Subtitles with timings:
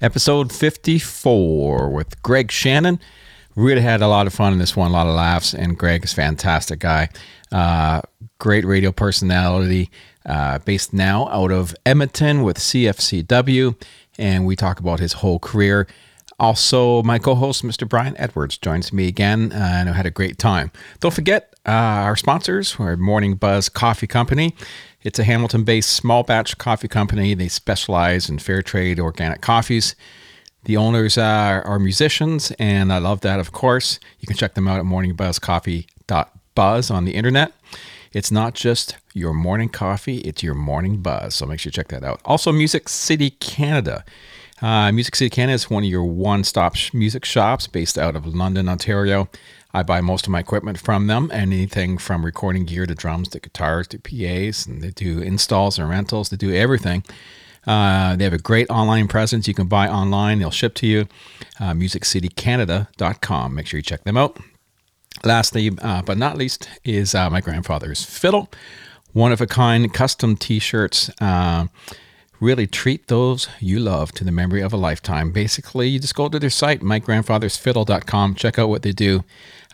[0.00, 3.00] episode 54 with Greg Shannon.
[3.54, 6.04] Really had a lot of fun in this one, a lot of laughs, and Greg
[6.04, 7.08] is a fantastic guy.
[7.50, 8.02] Uh,
[8.38, 9.90] great radio personality,
[10.26, 13.74] uh, based now out of Edmonton with CFCW,
[14.18, 15.86] and we talk about his whole career.
[16.38, 17.88] Also, my co host, Mr.
[17.88, 20.70] Brian Edwards, joins me again, uh, and I had a great time.
[21.00, 24.54] Don't forget uh, our sponsors, our Morning Buzz Coffee Company.
[25.06, 27.34] It's a Hamilton based small batch coffee company.
[27.34, 29.94] They specialize in fair trade organic coffees.
[30.64, 34.00] The owners are, are musicians, and I love that, of course.
[34.18, 37.52] You can check them out at morningbuzzcoffee.buzz on the internet.
[38.12, 41.36] It's not just your morning coffee, it's your morning buzz.
[41.36, 42.20] So make sure you check that out.
[42.24, 44.04] Also, Music City Canada.
[44.60, 48.16] Uh, music City Canada is one of your one stop sh- music shops based out
[48.16, 49.28] of London, Ontario.
[49.76, 53.40] I buy most of my equipment from them, anything from recording gear to drums to
[53.40, 56.30] guitars to PAs, and they do installs and rentals.
[56.30, 57.04] They do everything.
[57.66, 59.46] Uh, they have a great online presence.
[59.46, 61.08] You can buy online, they'll ship to you.
[61.60, 63.54] Uh, MusicCityCanada.com.
[63.54, 64.38] Make sure you check them out.
[65.24, 68.48] Lastly, uh, but not least, is uh, my grandfather's fiddle.
[69.12, 71.10] One of a kind custom t shirts.
[71.20, 71.66] Uh,
[72.40, 75.32] really treat those you love to the memory of a lifetime.
[75.32, 79.22] Basically, you just go to their site, mygrandfathersfiddle.com, check out what they do.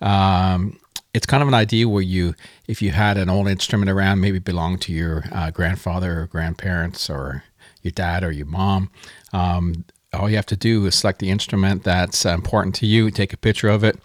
[0.02, 0.78] Um,
[1.14, 2.34] it's kind of an idea where you,
[2.66, 7.10] if you had an old instrument around, maybe belonged to your uh, grandfather or grandparents
[7.10, 7.44] or
[7.82, 8.90] your dad or your mom,
[9.32, 13.10] um, all you have to do is select the instrument that's uh, important to you,
[13.10, 13.98] take a picture of it.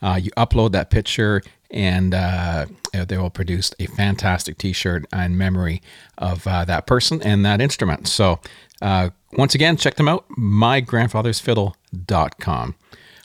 [0.00, 5.82] Uh, you upload that picture, and uh, they will produce a fantastic T-shirt in memory
[6.16, 8.06] of uh, that person and that instrument.
[8.06, 8.38] So,
[8.80, 10.24] uh, once again, check them out.
[10.38, 12.74] MyGrandfathersFiddle.com.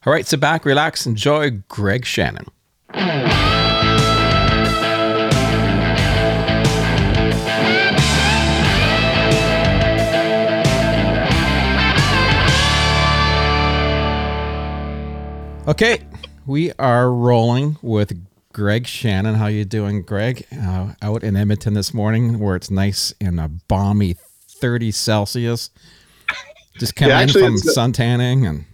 [0.05, 2.47] All right, sit back, relax, enjoy Greg Shannon.
[15.65, 16.01] Okay,
[16.45, 18.11] we are rolling with
[18.51, 19.35] Greg Shannon.
[19.35, 20.45] How you doing, Greg?
[20.51, 24.17] Uh, out in Edmonton this morning, where it's nice and a balmy
[24.49, 25.69] 30 Celsius.
[26.79, 28.65] Just coming Yeah, in from it's- sun tanning and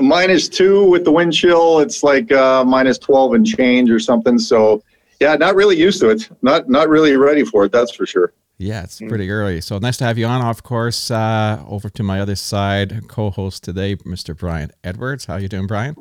[0.00, 1.80] minus two with the wind chill.
[1.80, 4.38] It's like uh, minus twelve and change or something.
[4.38, 4.82] So
[5.20, 6.28] yeah, not really used to it.
[6.42, 7.72] Not not really ready for it.
[7.72, 8.32] That's for sure.
[8.58, 9.60] yeah, it's pretty early.
[9.60, 10.40] So nice to have you on.
[10.42, 14.36] Of course, uh, over to my other side, co-host today, Mr.
[14.36, 15.24] Brian Edwards.
[15.26, 15.96] How you doing, Brian?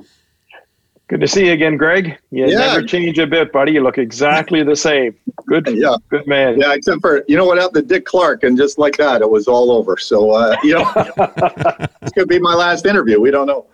[1.07, 2.17] Good to see you again, Greg.
[2.31, 2.57] You Yeah.
[2.59, 3.73] never change a bit, buddy.
[3.73, 5.13] You look exactly the same.
[5.45, 6.57] Good, Yeah, good man.
[6.57, 6.73] yeah.
[6.73, 9.45] Except for you know what happened to Dick Clark, and just like that, it was
[9.47, 9.97] all over.
[9.97, 10.89] So uh, you know,
[12.01, 13.19] this could be my last interview.
[13.19, 13.65] We don't know.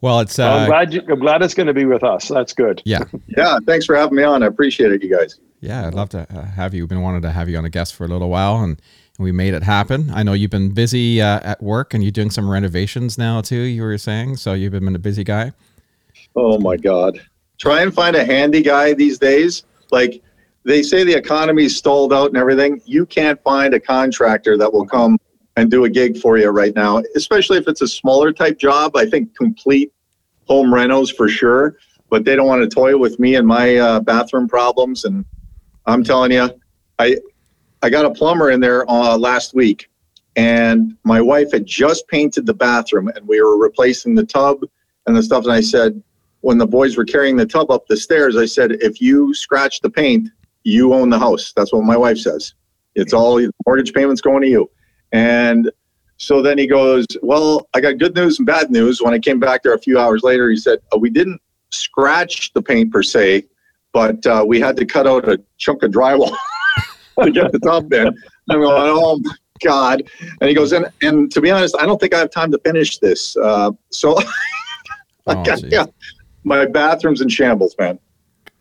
[0.00, 2.28] Well, it's I'm uh, glad you, I'm glad it's going to be with us.
[2.28, 2.82] That's good.
[2.84, 4.42] yeah, Yeah, thanks for having me on.
[4.42, 5.40] I appreciate it, you guys.
[5.60, 5.86] yeah.
[5.86, 6.82] I'd love to uh, have you.
[6.82, 8.80] We've been wanting to have you on a guest for a little while, and
[9.18, 10.10] we made it happen.
[10.14, 13.56] I know you've been busy uh, at work, and you're doing some renovations now too.
[13.56, 15.52] You were saying, so you've been a busy guy.
[16.36, 17.20] Oh my God.
[17.58, 19.64] Try and find a handy guy these days.
[19.90, 20.22] Like
[20.64, 22.80] they say the economy's stalled out and everything.
[22.84, 25.18] You can't find a contractor that will come
[25.58, 28.96] and do a gig for you right now, especially if it's a smaller type job.
[28.96, 29.92] I think complete
[30.46, 31.76] home renos for sure,
[32.10, 35.04] but they don't want to toy with me and my uh, bathroom problems.
[35.04, 35.24] And
[35.86, 36.48] I'm telling you,
[36.98, 37.16] I,
[37.82, 39.88] I got a plumber in there uh, last week
[40.36, 44.60] and my wife had just painted the bathroom and we were replacing the tub
[45.06, 45.42] and the stuff.
[45.42, 46.00] And I said,
[46.42, 49.80] when the boys were carrying the tub up the stairs, I said, if you scratch
[49.80, 50.28] the paint,
[50.62, 51.52] you own the house.
[51.56, 52.54] That's what my wife says.
[52.94, 54.70] It's all mortgage payments going to you.
[55.12, 55.70] And
[56.16, 59.00] so then he goes, well, I got good news and bad news.
[59.00, 62.52] When I came back there a few hours later, he said, oh, we didn't scratch
[62.52, 63.44] the paint per se,
[63.92, 66.34] but uh, we had to cut out a chunk of drywall
[67.22, 68.08] to get the tub in.
[68.50, 70.02] I'm going, oh my God.
[70.40, 72.58] And he goes, and, and to be honest, I don't think I have time to
[72.58, 73.36] finish this.
[73.36, 74.18] Uh, so
[75.28, 75.72] Oh, yeah, geez.
[75.72, 75.86] yeah.
[76.44, 77.98] My bathroom's in shambles, man.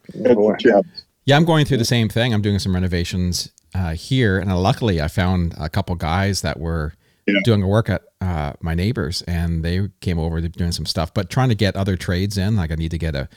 [0.10, 0.54] It's boy.
[0.54, 1.06] in shambles.
[1.28, 2.34] Yeah, I'm going through the same thing.
[2.34, 6.94] I'm doing some renovations uh, here, and luckily, I found a couple guys that were
[7.28, 7.42] Yeah.
[7.44, 10.40] doing a work at uh, my neighbors, and they came over.
[10.40, 12.56] They're doing some stuff, but trying to get other trades in.
[12.56, 13.28] Like I need to get a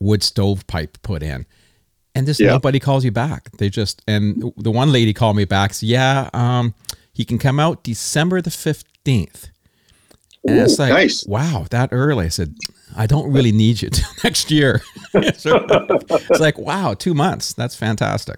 [0.00, 1.44] wood stove pipe put in,
[2.14, 2.48] and just Yeah.
[2.48, 3.50] nobody calls you back.
[3.58, 5.74] They just and the one lady called me back.
[5.74, 6.74] Said, yeah, um,
[7.12, 9.48] he can come out December the fifteenth.
[10.48, 11.26] And it's like, nice.
[11.26, 12.26] wow, that early.
[12.26, 12.54] I said,
[12.94, 14.82] I don't really need you till next year.
[15.36, 17.54] So it's like, wow, two months.
[17.54, 18.36] That's fantastic.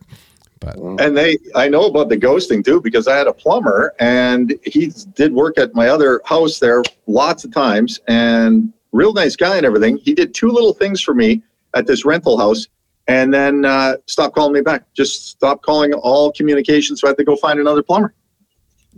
[0.61, 4.57] But And they, I know about the ghosting too because I had a plumber and
[4.65, 9.57] he did work at my other house there lots of times and real nice guy
[9.57, 9.97] and everything.
[9.99, 11.43] He did two little things for me
[11.75, 12.69] at this rental house
[13.09, 14.85] and then uh, stopped calling me back.
[14.95, 16.97] Just stopped calling all communication.
[16.97, 18.15] So I had to go find another plumber.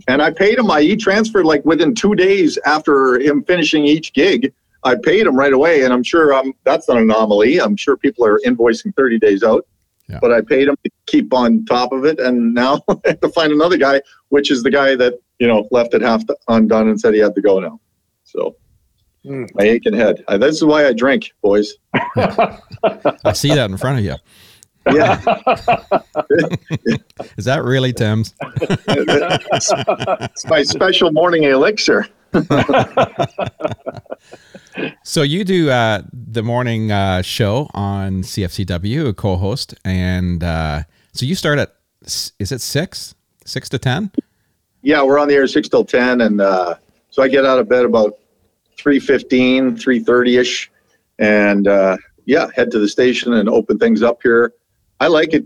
[0.07, 0.69] And I paid him.
[0.71, 4.53] I e transferred like within two days after him finishing each gig.
[4.83, 7.59] I paid him right away, and I'm sure um, that's an anomaly.
[7.59, 9.65] I'm sure people are invoicing 30 days out,
[10.09, 10.19] Yeah.
[10.21, 13.29] but I paid him to keep on top of it, and now I have to
[13.29, 16.99] find another guy, which is the guy that you know left it half undone and
[16.99, 17.79] said he had to go now.
[18.23, 18.55] So
[19.23, 19.45] Hmm.
[19.53, 20.23] my aching head.
[20.27, 21.73] Uh, this is why I drink, boys.
[21.93, 24.15] I see that in front of you.
[24.91, 25.21] Yeah,
[27.37, 28.33] Is that really Tim's?
[28.87, 29.71] it's,
[30.21, 32.07] it's my special morning elixir.
[35.03, 41.25] So you do uh, the morning uh, show on CFCW, a co-host, and uh, so
[41.25, 44.11] you start at is it six, six to ten?
[44.81, 46.75] Yeah, we're on the air six till ten, and uh,
[47.09, 48.19] so I get out of bed about
[48.77, 50.71] 3.15, 3.30 ish,
[51.19, 54.53] and uh, yeah, head to the station and open things up here.
[54.99, 55.45] I like it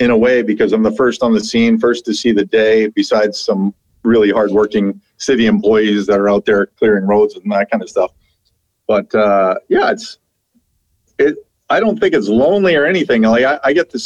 [0.00, 2.86] in a way because I'm the first on the scene, first to see the day.
[2.88, 7.82] Besides some really hardworking city employees that are out there clearing roads and that kind
[7.82, 8.12] of stuff.
[8.86, 10.18] But uh, yeah, it's
[11.18, 11.36] it.
[11.70, 13.22] I don't think it's lonely or anything.
[13.22, 14.00] Like I, I get to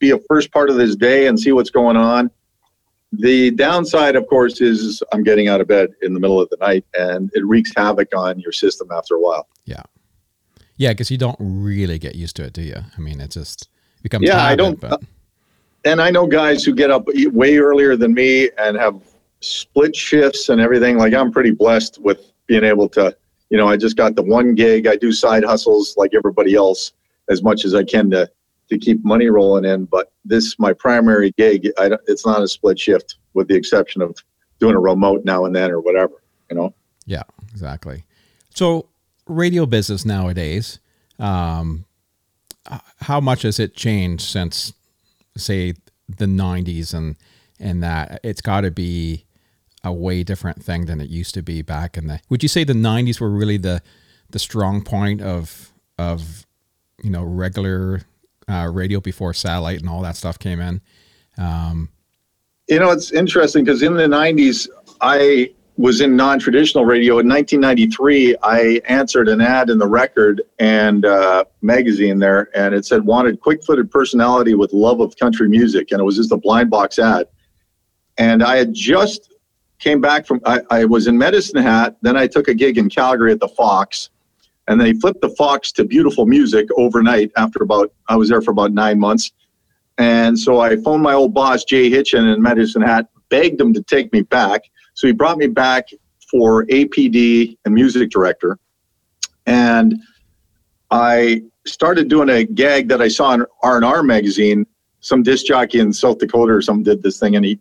[0.00, 2.30] be a first part of this day and see what's going on.
[3.12, 6.56] The downside, of course, is I'm getting out of bed in the middle of the
[6.56, 9.46] night, and it wreaks havoc on your system after a while.
[9.64, 9.82] Yeah,
[10.76, 12.74] yeah, because you don't really get used to it, do you?
[12.76, 13.68] I mean, it just
[14.02, 15.00] becomes Yeah, I don't- But
[15.84, 19.00] And I know guys who get up way earlier than me and have
[19.44, 20.96] split shifts and everything.
[20.96, 23.16] Like I'm pretty blessed with being able to,
[23.50, 24.86] you know, I just got the one gig.
[24.86, 26.92] I do side hustles like everybody else
[27.28, 28.30] as much as I can to
[28.70, 29.84] to keep money rolling in.
[29.84, 31.70] But this my primary gig.
[31.78, 34.16] I it's not a split shift, with the exception of
[34.58, 36.22] doing a remote now and then or whatever.
[36.50, 36.74] You know.
[37.06, 38.04] yeah, exactly.
[38.54, 38.86] So
[39.26, 40.78] radio business nowadays,
[41.18, 41.84] um,
[43.00, 44.72] how much has it changed since,
[45.36, 45.74] say,
[46.08, 47.16] the '90s and
[47.58, 49.24] and that it's got to be
[49.84, 52.18] a way different thing than it used to be back in the.
[52.30, 53.82] Would you say the '90s were really the
[54.30, 56.46] the strong point of of
[57.02, 58.00] you know regular
[58.48, 60.80] uh, radio before satellite and all that stuff came in?
[61.38, 61.90] Um,
[62.68, 64.68] You know, it's interesting because in the 90s,
[65.00, 67.18] I was in non traditional radio.
[67.18, 72.86] In 1993, I answered an ad in the record and uh, magazine there, and it
[72.86, 75.90] said, wanted quick footed personality with love of country music.
[75.90, 77.26] And it was just a blind box ad.
[78.16, 79.33] And I had just
[79.84, 81.96] came back from, I, I was in Medicine Hat.
[82.00, 84.08] Then I took a gig in Calgary at the Fox.
[84.66, 88.50] And they flipped the Fox to beautiful music overnight after about, I was there for
[88.50, 89.32] about nine months.
[89.98, 93.82] And so I phoned my old boss, Jay Hitchin in Medicine Hat, begged him to
[93.82, 94.62] take me back.
[94.94, 95.88] So he brought me back
[96.30, 98.58] for APD and music director.
[99.44, 100.00] And
[100.90, 104.66] I started doing a gag that I saw in R&R magazine.
[105.00, 107.60] Some disc jockey in South Dakota or something did this thing, and he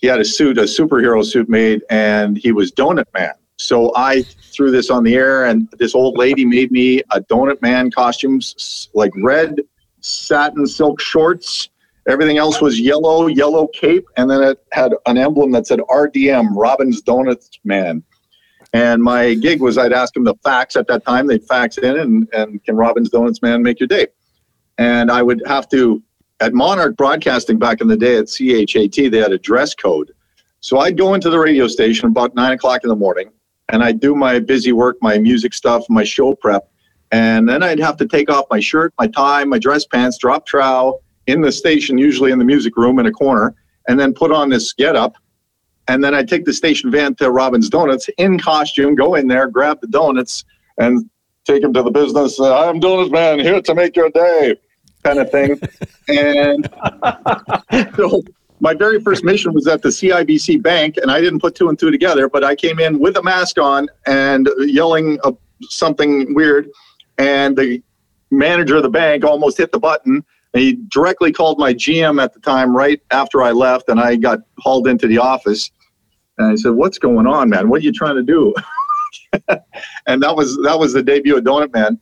[0.00, 3.32] he had a suit, a superhero suit made, and he was Donut Man.
[3.58, 7.60] So I threw this on the air, and this old lady made me a Donut
[7.60, 9.60] Man costumes, s- like red
[10.00, 11.68] satin silk shorts.
[12.08, 16.48] Everything else was yellow, yellow cape, and then it had an emblem that said RDM,
[16.56, 18.02] Robin's Donuts Man.
[18.72, 21.26] And my gig was I'd ask them the fax at that time.
[21.26, 24.06] They'd fax in and, and can Robin's Donuts Man make your day?
[24.78, 26.02] And I would have to,
[26.40, 30.12] at Monarch Broadcasting back in the day at CHAT, they had a dress code.
[30.60, 33.30] So I'd go into the radio station about nine o'clock in the morning
[33.70, 36.70] and I'd do my busy work, my music stuff, my show prep.
[37.12, 40.46] And then I'd have to take off my shirt, my tie, my dress pants, drop
[40.46, 43.54] trowel in the station, usually in the music room in a corner,
[43.88, 45.16] and then put on this get up.
[45.88, 49.48] And then I'd take the station van to Robin's Donuts in costume, go in there,
[49.48, 50.44] grab the donuts,
[50.78, 51.08] and
[51.44, 52.38] take them to the business.
[52.38, 54.56] Uh, I'm Donut Man, here to make your day,
[55.02, 55.60] kind of thing.
[56.08, 56.68] and
[57.96, 58.22] so
[58.60, 61.78] my very first mission was at the CIBC Bank, and I didn't put two and
[61.78, 65.18] two together, but I came in with a mask on and yelling
[65.62, 66.68] something weird.
[67.18, 67.82] And the
[68.30, 70.24] manager of the bank almost hit the button.
[70.52, 74.40] He directly called my GM at the time right after I left, and I got
[74.58, 75.70] hauled into the office.
[76.38, 77.68] And I said, "What's going on, man?
[77.68, 78.52] What are you trying to do?"
[80.06, 81.98] and that was that was the debut of Donut Man.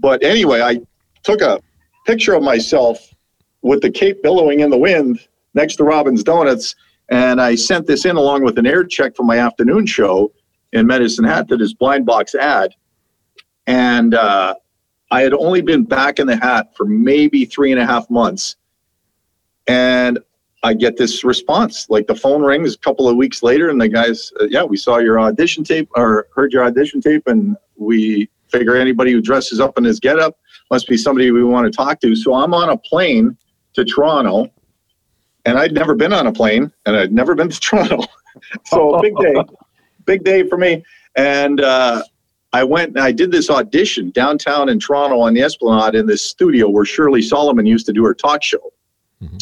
[0.00, 0.80] But anyway, I
[1.22, 1.60] took a
[2.04, 3.14] picture of myself
[3.62, 5.20] with the cape billowing in the wind
[5.54, 6.74] next to Robin's Donuts,
[7.10, 10.32] and I sent this in along with an air check for my afternoon show
[10.72, 12.74] in Medicine Hat that is blind box ad.
[13.66, 14.54] And uh,
[15.10, 18.56] I had only been back in the hat for maybe three and a half months.
[19.66, 20.18] And
[20.64, 23.88] I get this response like the phone rings a couple of weeks later, and the
[23.88, 28.28] guys, uh, yeah, we saw your audition tape or heard your audition tape, and we
[28.52, 30.38] figure anybody who dresses up in his getup
[30.70, 32.14] must be somebody we want to talk to.
[32.14, 33.36] So I'm on a plane
[33.74, 34.50] to Toronto
[35.44, 38.04] and I'd never been on a plane, and I'd never been to Toronto.
[38.66, 39.34] so big day,
[40.04, 40.84] big day for me.
[41.16, 42.02] And uh,
[42.52, 46.22] I went and I did this audition downtown in Toronto on the Esplanade in this
[46.22, 48.72] studio where Shirley Solomon used to do her talk show.
[49.22, 49.38] Mm-hmm.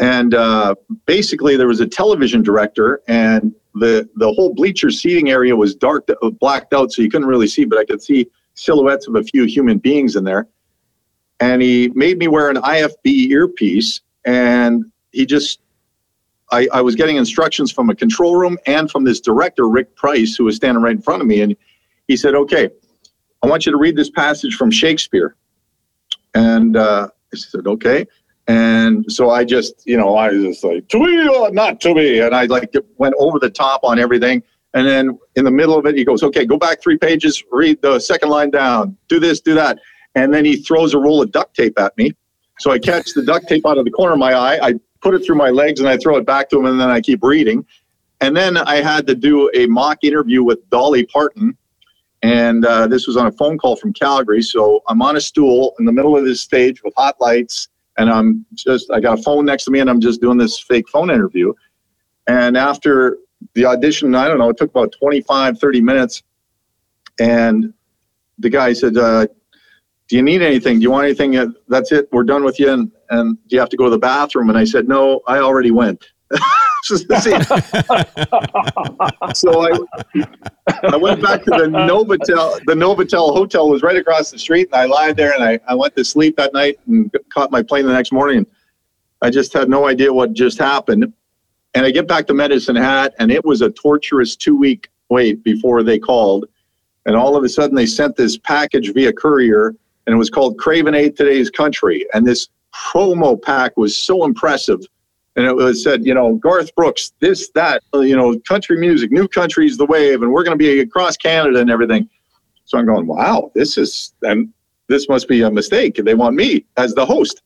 [0.00, 0.74] And uh,
[1.06, 6.08] basically, there was a television director, and the the whole bleacher seating area was dark,
[6.08, 9.22] uh, blacked out, so you couldn't really see, but I could see silhouettes of a
[9.22, 10.46] few human beings in there.
[11.40, 15.60] And he made me wear an IFB earpiece, and he just
[16.52, 20.36] I, I was getting instructions from a control room and from this director, Rick Price,
[20.36, 21.40] who was standing right in front of me.
[21.40, 21.56] And
[22.06, 22.70] he said, Okay,
[23.42, 25.34] I want you to read this passage from Shakespeare.
[26.34, 28.06] And uh, I said, Okay.
[28.46, 31.94] And so I just, you know, I was just like, to be or not to
[31.94, 32.20] be.
[32.20, 34.42] And I like went over the top on everything.
[34.74, 37.80] And then in the middle of it, he goes, okay, go back three pages, read
[37.80, 39.78] the second line down, do this, do that.
[40.14, 42.12] And then he throws a roll of duct tape at me.
[42.58, 44.58] So I catch the duct tape out of the corner of my eye.
[44.60, 46.90] I put it through my legs and I throw it back to him and then
[46.90, 47.64] I keep reading.
[48.20, 51.56] And then I had to do a mock interview with Dolly Parton.
[52.22, 54.42] And uh, this was on a phone call from Calgary.
[54.42, 57.68] So I'm on a stool in the middle of this stage with hot lights.
[57.96, 60.58] And I'm just, I got a phone next to me and I'm just doing this
[60.58, 61.52] fake phone interview.
[62.26, 63.18] And after
[63.54, 66.22] the audition, I don't know, it took about 25, 30 minutes.
[67.20, 67.72] And
[68.38, 69.26] the guy said, uh,
[70.08, 70.78] do you need anything?
[70.78, 71.54] Do you want anything?
[71.68, 72.08] That's it.
[72.12, 72.72] We're done with you.
[72.72, 74.48] And, and do you have to go to the bathroom?
[74.48, 76.04] And I said, no, I already went.
[79.34, 79.78] so I,
[80.82, 82.60] I went back to the Novotel.
[82.66, 85.74] The Novotel hotel was right across the street, and I lied there, and I, I
[85.74, 88.46] went to sleep that night and caught my plane the next morning.
[89.22, 91.12] I just had no idea what just happened.
[91.74, 95.42] And I get back to Medicine Hat, and it was a torturous two week wait
[95.42, 96.46] before they called.
[97.06, 99.74] And all of a sudden, they sent this package via courier
[100.06, 102.06] and it was called Craven A Today's Country.
[102.12, 104.80] And this promo pack was so impressive.
[105.36, 109.10] And it was said, you know, Garth Brooks, this, that, uh, you know, country music,
[109.10, 112.08] new country's the wave, and we're going to be across Canada and everything.
[112.66, 114.52] So I'm going, wow, this is, and
[114.88, 115.96] this must be a mistake.
[115.96, 117.42] They want me as the host.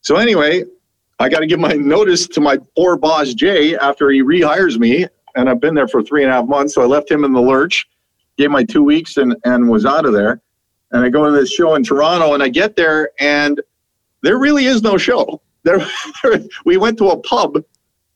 [0.00, 0.64] So anyway,
[1.18, 5.06] I got to give my notice to my poor boss, Jay, after he rehires me.
[5.36, 6.74] And I've been there for three and a half months.
[6.74, 7.86] So I left him in the lurch,
[8.38, 10.40] gave my two weeks, and, and was out of there
[10.92, 13.60] and I go to this show in Toronto, and I get there, and
[14.22, 15.40] there really is no show.
[15.64, 15.80] There,
[16.64, 17.56] we went to a pub,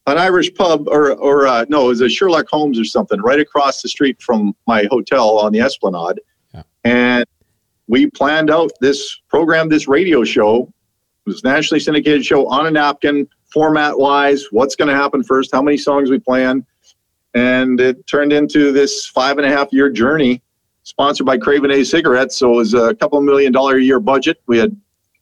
[0.06, 3.40] an Irish pub, or or uh, no, it was a Sherlock Holmes or something, right
[3.40, 6.20] across the street from my hotel on the Esplanade,
[6.54, 6.62] yeah.
[6.84, 7.26] and
[7.88, 10.72] we planned out this program, this radio show.
[11.26, 14.46] It was nationally syndicated show on a napkin, format wise.
[14.50, 15.50] What's going to happen first?
[15.52, 16.64] How many songs we plan?
[17.34, 20.42] And it turned into this five and a half year journey
[20.84, 22.36] sponsored by Craven A Cigarettes.
[22.36, 24.40] So it was a couple million dollar a year budget.
[24.46, 24.76] We had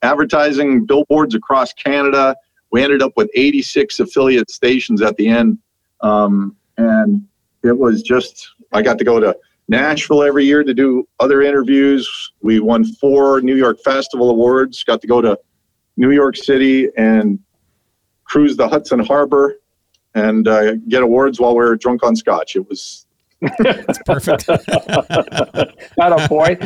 [0.05, 2.37] advertising billboards across Canada.
[2.71, 5.59] We ended up with 86 affiliate stations at the end.
[6.03, 7.27] Um, and
[7.63, 9.37] it was just, I got to go to
[9.69, 12.33] Nashville every year to do other interviews.
[12.43, 15.39] We won four New York Festival Awards, got to go to
[15.97, 17.39] New York City and
[18.25, 19.57] cruise the Hudson Harbor
[20.15, 22.57] and uh, get awards while we were drunk on scotch.
[22.57, 23.07] It was
[23.59, 24.49] that's perfect.
[25.99, 26.63] Not a point.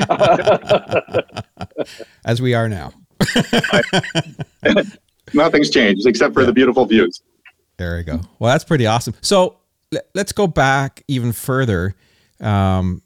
[2.25, 2.93] As we are now.
[5.35, 6.47] Nothing's changed except for yeah.
[6.47, 7.23] the beautiful views.
[7.77, 8.21] There we go.
[8.39, 9.15] Well, that's pretty awesome.
[9.21, 9.59] So
[10.15, 11.95] let's go back even further.
[12.41, 13.03] Um,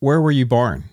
[0.00, 0.84] where were you born?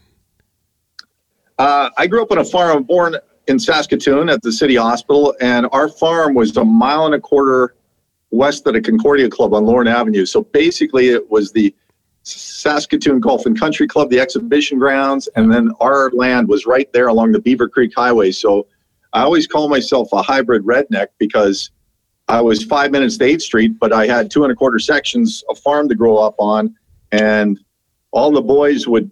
[1.57, 2.83] Uh, I grew up on a farm.
[2.83, 3.15] born
[3.47, 7.75] in Saskatoon at the city hospital, and our farm was a mile and a quarter
[8.31, 10.25] west of the Concordia Club on Lorne Avenue.
[10.25, 11.73] So basically, it was the
[12.23, 17.07] Saskatoon Golf and Country Club, the exhibition grounds, and then our land was right there
[17.07, 18.31] along the Beaver Creek Highway.
[18.31, 18.67] So
[19.13, 21.71] I always call myself a hybrid redneck because
[22.27, 25.43] I was five minutes to 8th Street, but I had two and a quarter sections
[25.49, 26.75] of farm to grow up on.
[27.11, 27.59] And
[28.11, 29.09] all the boys would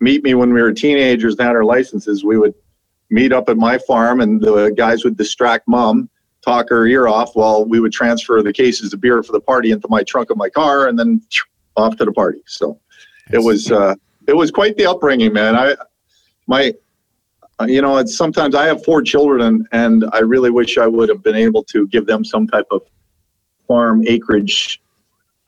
[0.00, 2.24] meet me when we were teenagers and had our licenses.
[2.24, 2.54] We would
[3.10, 6.08] meet up at my farm, and the guys would distract mom,
[6.42, 9.70] talk her ear off while we would transfer the cases of beer for the party
[9.70, 11.20] into my trunk of my car, and then
[11.76, 12.42] off to the party.
[12.46, 12.80] So
[13.32, 13.94] it was uh,
[14.26, 15.56] it was quite the upbringing, man.
[15.56, 15.76] I
[16.46, 16.74] my
[17.60, 20.86] uh, you know it's sometimes I have four children and, and I really wish I
[20.86, 22.82] would have been able to give them some type of
[23.66, 24.80] farm acreage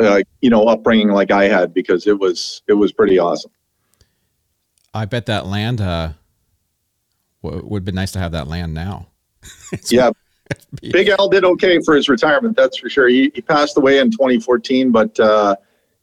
[0.01, 3.51] uh, you know upbringing like I had because it was it was pretty awesome.
[4.95, 6.13] I bet that land uh,
[7.43, 9.09] w- would be nice to have that land now.
[9.91, 10.11] yeah.
[10.81, 13.07] Big Al did okay for his retirement, that's for sure.
[13.07, 15.57] He, he passed away in 2014, but uh,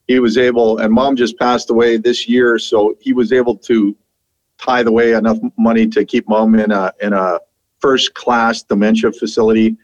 [0.07, 3.95] he was able, and mom just passed away this year, so he was able to
[4.61, 7.39] tie away enough money to keep mom in a in a
[7.79, 9.75] first class dementia facility.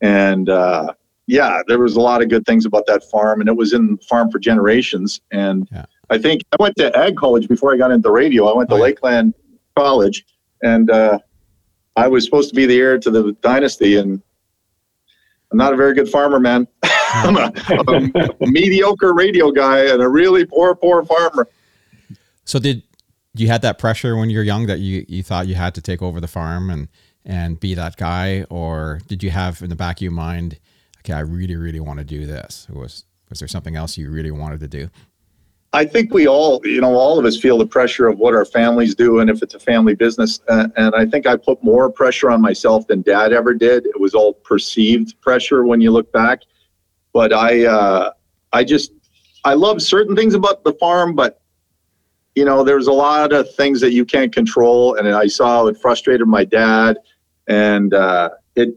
[0.00, 0.92] And uh,
[1.26, 3.96] yeah, there was a lot of good things about that farm, and it was in
[3.98, 5.20] farm for generations.
[5.30, 5.86] And Yeah.
[6.10, 8.46] I think I went to ag college before I got into radio.
[8.52, 8.82] I went to Oh, yeah.
[8.84, 9.32] Lakeland
[9.76, 10.26] College,
[10.62, 11.18] and uh,
[11.96, 14.20] I was supposed to be the heir to the dynasty, and
[15.50, 16.66] I'm not a very good farmer, man.
[17.12, 17.52] I'm a,
[17.88, 21.48] I'm a mediocre radio guy and a really poor, poor farmer.
[22.44, 22.82] So did
[23.34, 25.80] you had that pressure when you were young that you you thought you had to
[25.80, 26.88] take over the farm and
[27.24, 30.58] and be that guy, or did you have in the back of your mind,
[31.00, 32.66] okay, I really really want to do this?
[32.70, 34.90] Was was there something else you really wanted to do?
[35.74, 38.44] I think we all, you know, all of us feel the pressure of what our
[38.44, 40.40] families do, and if it's a family business.
[40.48, 43.86] Uh, and I think I put more pressure on myself than Dad ever did.
[43.86, 46.42] It was all perceived pressure when you look back.
[47.12, 48.12] But I, uh,
[48.52, 48.92] I just,
[49.44, 51.42] I love certain things about the farm, but
[52.34, 55.76] you know, there's a lot of things that you can't control, and I saw it
[55.76, 56.98] frustrated my dad,
[57.46, 58.70] and uh, it,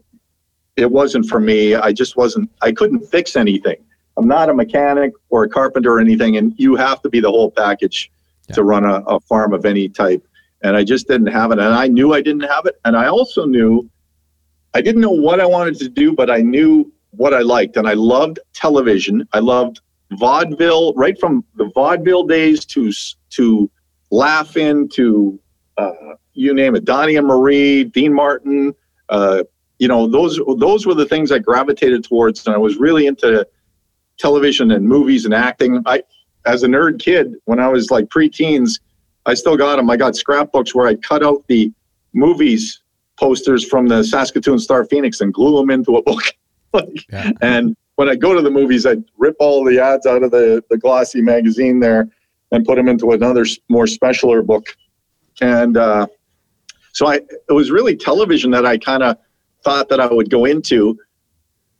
[0.76, 1.74] it wasn't for me.
[1.74, 2.50] I just wasn't.
[2.60, 3.82] I couldn't fix anything.
[4.18, 7.30] I'm not a mechanic or a carpenter or anything, and you have to be the
[7.30, 8.10] whole package
[8.52, 10.26] to run a, a farm of any type.
[10.62, 13.06] And I just didn't have it, and I knew I didn't have it, and I
[13.06, 13.88] also knew
[14.74, 17.88] I didn't know what I wanted to do, but I knew what I liked, and
[17.88, 19.26] I loved television.
[19.32, 19.80] I loved
[20.12, 22.92] vaudeville, right from the vaudeville days to
[23.30, 23.70] to
[24.10, 25.38] Laugh-In to
[25.78, 28.74] uh, you name it, Donnie and Marie, Dean Martin.
[29.08, 29.42] Uh,
[29.78, 33.46] you know, those those were the things I gravitated towards, and I was really into
[34.18, 35.82] television and movies and acting.
[35.86, 36.02] I,
[36.46, 38.80] as a nerd kid, when I was like pre-teens,
[39.26, 39.90] I still got them.
[39.90, 41.72] I got scrapbooks where I cut out the
[42.14, 42.80] movies
[43.18, 46.22] posters from the Saskatoon Star Phoenix and glue them into a book.
[46.76, 47.30] like, Yeah.
[47.40, 50.62] and when I go to the movies, I'd rip all the ads out of the,
[50.70, 52.08] the glossy magazine there
[52.52, 54.76] and put them into another more specialer book.
[55.40, 56.06] And uh,
[56.92, 59.16] so I, it was really television that I kind of
[59.64, 60.98] thought that I would go into.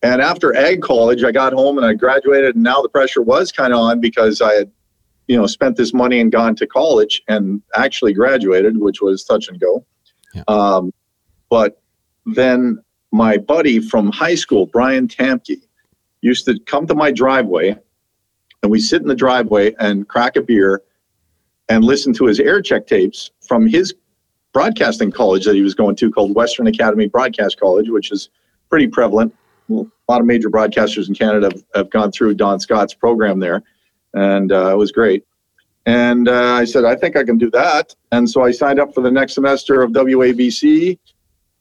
[0.02, 3.50] And after ag college, I got home and I graduated, and now the pressure was
[3.52, 4.70] kind of on because I had,
[5.26, 9.48] you know, spent this money and gone to college and actually graduated, which was touch
[9.48, 9.84] and go.
[10.34, 10.42] Yeah.
[10.48, 10.92] Um,
[11.48, 11.80] but
[12.26, 12.82] then
[13.16, 15.60] my buddy from high school, Brian Tamke,
[16.20, 17.74] used to come to my driveway,
[18.62, 20.82] and we sit in the driveway and crack a beer
[21.68, 23.94] and listen to his air check tapes from his
[24.52, 28.28] broadcasting college that he was going to called Western Academy Broadcast College, which is
[28.68, 29.34] pretty prevalent.
[29.70, 33.62] A lot of major broadcasters in Canada have, have gone through Don Scott's program there,
[34.14, 35.24] and uh, it was great.
[35.86, 37.94] And uh, I said, I think I can do that.
[38.12, 40.98] And so I signed up for the next semester of WABC,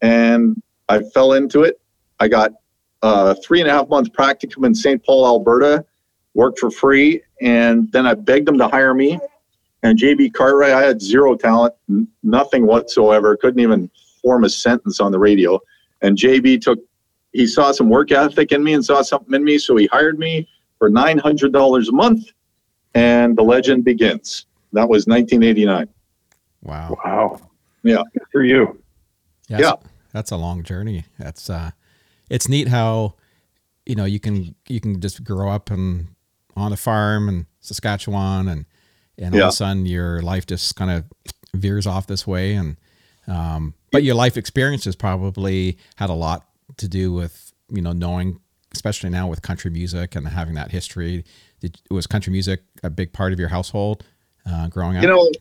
[0.01, 1.79] and I fell into it.
[2.19, 2.53] I got
[3.01, 5.03] a three and a half month practicum in St.
[5.03, 5.85] Paul, Alberta,
[6.33, 9.19] worked for free, and then I begged them to hire me.
[9.83, 13.89] And JB Cartwright, I had zero talent, n- nothing whatsoever, couldn't even
[14.21, 15.59] form a sentence on the radio.
[16.01, 16.79] And JB took,
[17.33, 20.17] he saw some work ethic in me and saw something in me, so he hired
[20.17, 20.47] me
[20.79, 22.31] for $900 a month,
[22.95, 24.47] and the legend begins.
[24.73, 25.87] That was 1989.
[26.63, 26.97] Wow.
[27.05, 27.41] Wow.
[27.83, 28.01] Yeah.
[28.13, 28.81] Good for you.
[29.47, 29.73] Yeah, Yeah.
[30.15, 31.05] That's, a long journey.
[31.19, 31.71] That's uh,
[32.29, 33.15] it's neat how,
[33.85, 36.07] you know, you can you can just grow up and
[36.55, 38.65] on a farm in Saskatchewan, and
[39.17, 39.45] and all Yeah.
[39.47, 41.03] of a sudden your life just kind of
[41.53, 42.77] veers off this way, and
[43.27, 46.45] um, but your life experiences probably had a lot
[46.77, 48.39] to do with you know knowing,
[48.73, 51.25] especially now with country music and having that history.
[51.59, 54.03] Did, was country music a big part of your household
[54.49, 55.03] uh, growing up?
[55.03, 55.31] You know,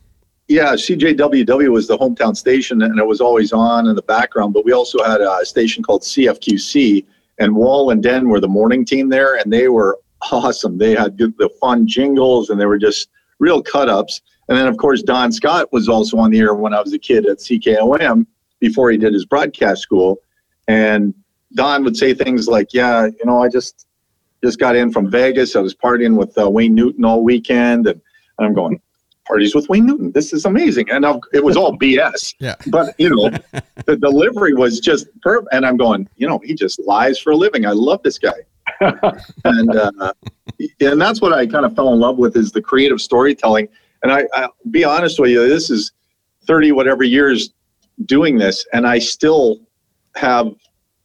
[0.47, 4.53] yeah, CJWW was the hometown station, and it was always on in the background.
[4.53, 7.05] But we also had a station called CFQC,
[7.39, 9.99] and Wall and Den were the morning team there, and they were
[10.31, 10.77] awesome.
[10.77, 14.21] They had the fun jingles, and they were just real cut ups.
[14.47, 16.99] And then, of course, Don Scott was also on the air when I was a
[16.99, 18.27] kid at CKOM
[18.59, 20.19] before he did his broadcast school.
[20.67, 21.13] And
[21.55, 23.87] Don would say things like, "Yeah, you know, I just
[24.43, 25.55] just got in from Vegas.
[25.55, 27.99] I was partying with uh, Wayne Newton all weekend," and,
[28.37, 28.79] and I'm going,
[29.25, 30.11] "Parties with Wayne Newton?
[30.11, 32.35] This is amazing!" And I'll, it was all BS.
[32.39, 32.55] Yeah.
[32.67, 33.29] But you know,
[33.85, 35.49] the delivery was just perfect.
[35.51, 37.65] And I'm going, you know, he just lies for a living.
[37.65, 38.37] I love this guy.
[39.45, 40.13] and uh,
[40.79, 43.67] and that's what I kind of fell in love with is the creative storytelling.
[44.03, 45.91] And I, I'll be honest with you, this is
[46.45, 47.53] 30 whatever years
[48.05, 49.59] doing this, and I still
[50.15, 50.53] have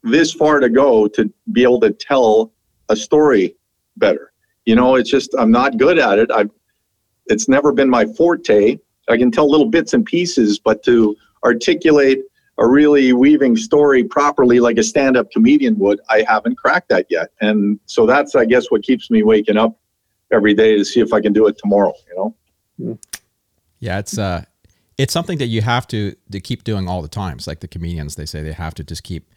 [0.03, 2.53] this far to go to be able to tell
[2.89, 3.57] a story
[3.97, 4.33] better.
[4.67, 6.31] You know, it's just I'm not good at it.
[6.31, 6.51] I've
[7.31, 8.79] it's never been my forte.
[9.09, 12.21] I can tell little bits and pieces, but to articulate
[12.59, 17.31] a really weaving story properly like a stand-up comedian would, I haven't cracked that yet.
[17.41, 19.79] And so that's I guess what keeps me waking up
[20.31, 22.35] every day to see if I can do it tomorrow, you
[22.79, 22.99] know.
[23.79, 24.45] Yeah, it's uh
[24.99, 27.39] it's something that you have to to keep doing all the time.
[27.39, 29.31] It's like the comedians they say they have to just keep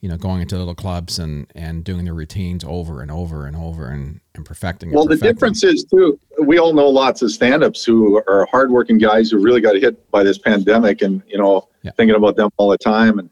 [0.00, 3.56] you know, going into little clubs and and doing the routines over and over and
[3.56, 4.92] over and and perfecting.
[4.92, 6.18] Well, and the difference is too.
[6.42, 10.22] We all know lots of stand-ups who are hardworking guys who really got hit by
[10.22, 11.92] this pandemic, and you know, Yeah.
[11.96, 13.18] thinking about them all the time.
[13.18, 13.30] And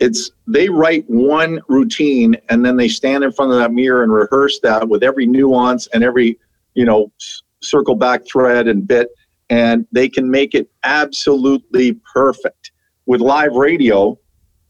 [0.00, 4.12] it's they write one routine, and then they stand in front of that mirror and
[4.12, 6.38] rehearse that with every nuance and every
[6.74, 9.08] you know s- circle back thread and bit,
[9.48, 12.72] and they can make it absolutely perfect.
[13.06, 14.18] With live radio,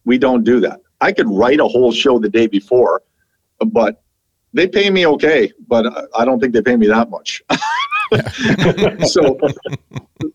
[0.05, 0.81] we don't do that.
[1.01, 3.03] I could write a whole show the day before,
[3.67, 4.03] but
[4.53, 7.43] they pay me okay, but I- don't think they pay me that much.
[9.07, 9.39] so,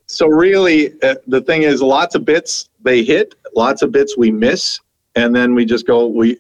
[0.05, 4.31] so really, uh, the thing is, lots of bits they hit, lots of bits we
[4.31, 4.79] miss,
[5.15, 6.07] and then we just go.
[6.07, 6.39] We,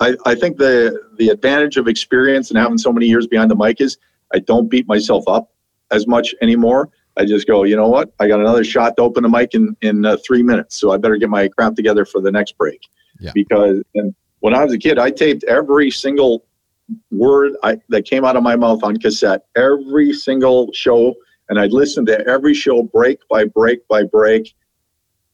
[0.00, 3.56] I, I think the the advantage of experience and having so many years behind the
[3.56, 3.98] mic is
[4.34, 5.52] I don't beat myself up
[5.90, 6.90] as much anymore.
[7.16, 8.12] I just go, you know what?
[8.20, 10.96] I got another shot to open the mic in in uh, three minutes, so I
[10.96, 12.88] better get my crap together for the next break.
[13.20, 13.32] Yeah.
[13.34, 13.82] Because
[14.40, 16.44] when I was a kid, I taped every single
[17.10, 21.14] word I, that came out of my mouth on cassette, every single show,
[21.48, 24.54] and I'd listen to every show break by break by break,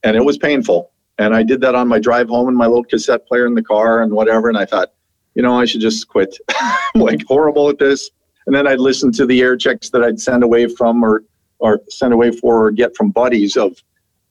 [0.03, 0.91] and it was painful.
[1.19, 3.61] And I did that on my drive home in my little cassette player in the
[3.61, 4.49] car and whatever.
[4.49, 4.93] And I thought,
[5.35, 6.37] you know, I should just quit.
[6.95, 8.11] Like horrible at this.
[8.45, 11.23] And then I'd listen to the air checks that I'd send away from or
[11.57, 13.81] or send away for or get from buddies of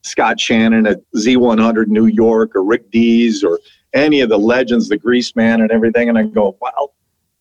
[0.02, 3.58] Scott Shannon at Z100 New York or Rick Dees or
[3.94, 6.08] any of the legends, the Grease Man and everything.
[6.08, 6.94] And I go, well,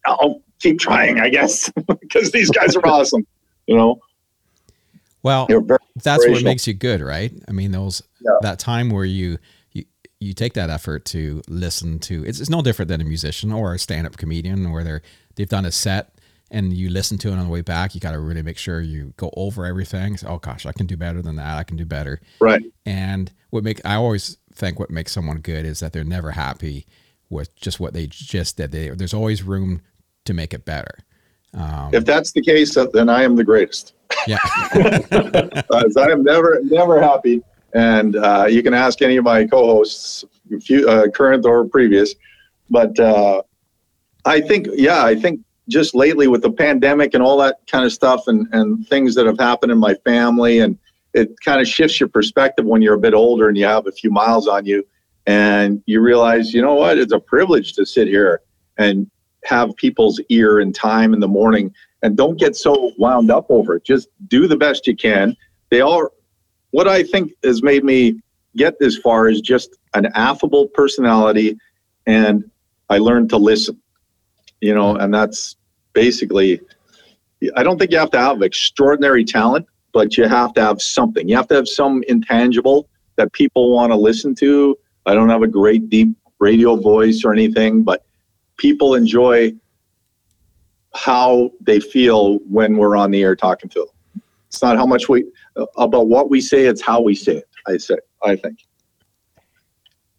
[0.05, 1.69] I'll keep trying, I guess,
[2.01, 3.25] because these guys are awesome.
[3.67, 3.99] You know,
[5.23, 5.47] Well,
[6.03, 7.31] that's what makes you good, right?
[7.47, 8.31] I mean, those Yeah.
[8.41, 9.37] that time where you
[9.71, 9.85] you
[10.19, 12.25] you take that effort to listen to.
[12.25, 15.01] It's, it's no different than a musician or a stand-up comedian where they're
[15.35, 16.15] they've done a set
[16.51, 17.95] and you listen to it on the way back.
[17.95, 20.17] You got to really make sure you go over everything.
[20.17, 21.57] So, oh gosh, I can do better than that.
[21.57, 22.19] I can do better.
[22.39, 22.61] right.
[22.85, 26.85] And what make I always think what makes someone good is that they're never happy
[27.29, 28.71] with just what they just did.
[28.71, 29.81] They, there's always room
[30.25, 30.99] to make it better.
[31.53, 33.93] Um, If that's the case, uh, then I am the greatest.
[34.27, 34.39] yeah.
[34.73, 37.41] I am never, never happy.
[37.73, 40.25] And uh, you can ask any of my co-hosts,
[40.61, 42.15] few, uh, current or previous.
[42.69, 43.41] But uh,
[44.25, 47.91] I think, yeah, I think just lately with the pandemic and all that kind of
[47.91, 50.77] stuff, and and things that have happened in my family, and
[51.13, 53.91] it kind of shifts your perspective when you're a bit older and you have a
[53.91, 54.85] few miles on you,
[55.27, 58.41] and you realize, you know what, it's a privilege to sit here
[58.77, 59.09] and
[59.43, 63.75] have people's ear and time in the morning and don't get so wound up over
[63.75, 63.83] it.
[63.83, 65.35] Just do the best you can.
[65.69, 66.09] They all,
[66.71, 68.19] what I think has made me
[68.55, 71.57] get this far is just an affable personality,
[72.05, 72.49] and
[72.89, 73.79] I learned to listen.
[74.61, 75.55] You know, and that's
[75.93, 76.61] basically.
[77.55, 81.27] I don't think you have to have extraordinary talent, but you have to have something.
[81.27, 84.77] You have to have some intangible that people want to listen to.
[85.05, 88.05] I don't have a great deep radio voice or anything, but
[88.57, 89.53] people enjoy
[90.93, 94.23] how they feel when we're on the air talking to them.
[94.47, 95.25] It's not how much we
[95.77, 97.49] about what we say; it's how we say it.
[97.67, 98.59] I say, I think.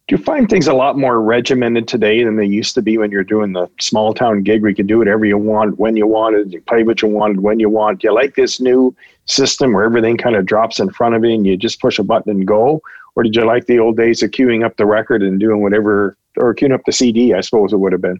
[0.07, 3.09] Do you find things a lot more regimented today than they used to be when
[3.09, 6.05] you're doing the small town gig where you could do whatever you want, when you
[6.05, 8.01] wanted, you play what you wanted, when you want?
[8.01, 8.93] Do you like this new
[9.25, 12.03] system where everything kind of drops in front of you and you just push a
[12.03, 12.81] button and go?
[13.15, 16.17] Or did you like the old days of queuing up the record and doing whatever,
[16.35, 18.19] or queuing up the CD, I suppose it would have been?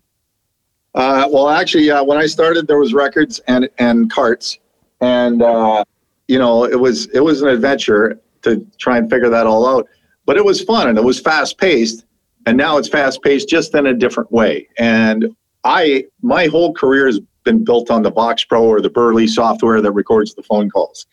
[0.96, 4.60] Uh, well, actually, uh, when I started, there was records and and carts,
[5.02, 5.84] and uh,
[6.28, 9.88] you know, it was it was an adventure to try and figure that all out.
[10.26, 12.06] But it was fun and it was fast paced,
[12.46, 14.68] and now it's fast paced just in a different way.
[14.78, 19.28] And I my whole career has been built on the Vox Pro or the Burli
[19.28, 21.06] software that records the phone calls,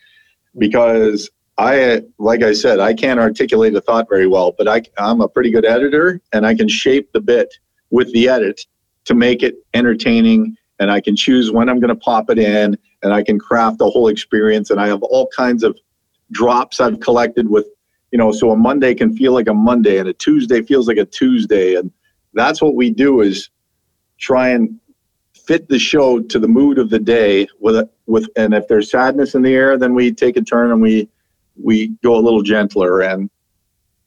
[0.57, 5.21] because I like I said I can't articulate a thought very well, but I I'm
[5.21, 7.53] a pretty good editor and I can shape the bit
[7.89, 8.61] with the edit
[9.05, 12.77] to make it entertaining and I can choose when I'm going to pop it in
[13.03, 15.77] and I can craft a whole experience and I have all kinds of
[16.31, 17.67] drops I've collected with
[18.11, 20.97] you know so a Monday can feel like a Monday and a Tuesday feels like
[20.97, 21.91] a Tuesday and
[22.33, 23.49] that's what we do is
[24.17, 24.79] try and
[25.33, 28.91] fit the show to the mood of the day with a, with and if there's
[28.91, 31.09] sadness in the air then we take a turn and we
[31.61, 33.29] we go a little gentler and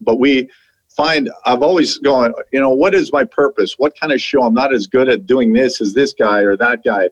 [0.00, 0.48] but we
[0.94, 3.74] find I've always gone, you know, what is my purpose?
[3.78, 4.42] What kind of show?
[4.42, 7.10] I'm not as good at doing this as this guy or that guy.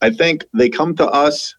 [0.00, 1.54] I think they come to us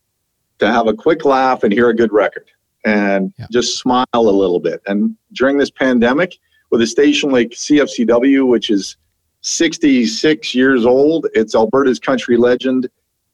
[0.60, 2.50] to have a quick laugh and hear a good record
[2.86, 3.48] and Yeah.
[3.52, 4.82] just smile a little bit.
[4.88, 6.38] And during this pandemic,
[6.72, 8.98] with a station like CFCW, which is
[9.42, 12.90] 66 years old, it's Alberta's country legend,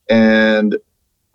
[0.09, 0.77] and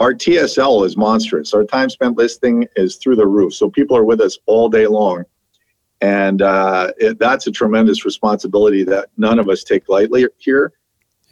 [0.01, 1.55] our TSL is monstrous.
[1.55, 3.55] Our time spent listening is through the roof.
[3.55, 5.25] So people are with us all day long
[6.05, 10.73] and uh, it, that's a tremendous responsibility that none of us take lightly here.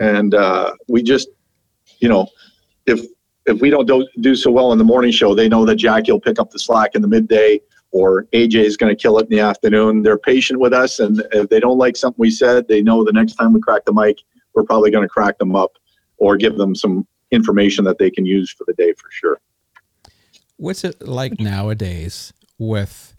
[0.00, 1.28] And uh, we just,
[1.98, 2.26] you know,
[2.86, 3.04] if
[3.46, 6.12] if we don't do, do so well in the morning show, they know that Jackie
[6.12, 9.24] will pick up the slack in the midday, or AJ is going to kill it
[9.24, 10.02] in the afternoon.
[10.02, 13.12] They're patient with us, and if they don't like something we said, they know the
[13.12, 14.18] next time we crack the mic,
[14.54, 15.72] we're probably going to crack them up
[16.18, 19.40] or give them some information that they can use for the day for sure.
[20.56, 23.14] What's it like nowadays with,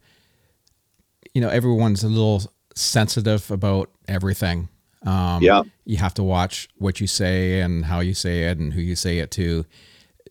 [1.34, 2.44] you know, everyone's a little
[2.76, 4.70] sensitive about everything.
[5.06, 5.64] Um, yeah.
[5.86, 8.96] You have to watch what you say and how you say it and who you
[8.96, 9.66] say it to.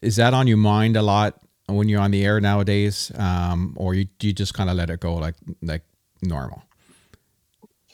[0.03, 3.95] Is that on your mind a lot when you're on the air nowadays, um, or
[3.95, 5.83] you, do you just kind of let it go like like
[6.23, 6.63] normal?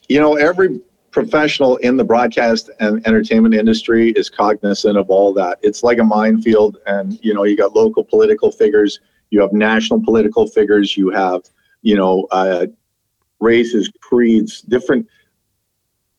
[0.08, 5.58] You know, every professional in the broadcast and entertainment industry is cognizant of all that.
[5.62, 10.02] It's like a minefield, and you know, you got local political figures, you have national
[10.02, 11.42] political figures, you have
[11.82, 12.66] you know uh,
[13.40, 15.06] races, creeds, different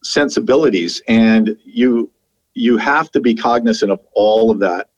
[0.04, 2.12] sensibilities, and you
[2.54, 4.89] you have to be cognizant of all of that,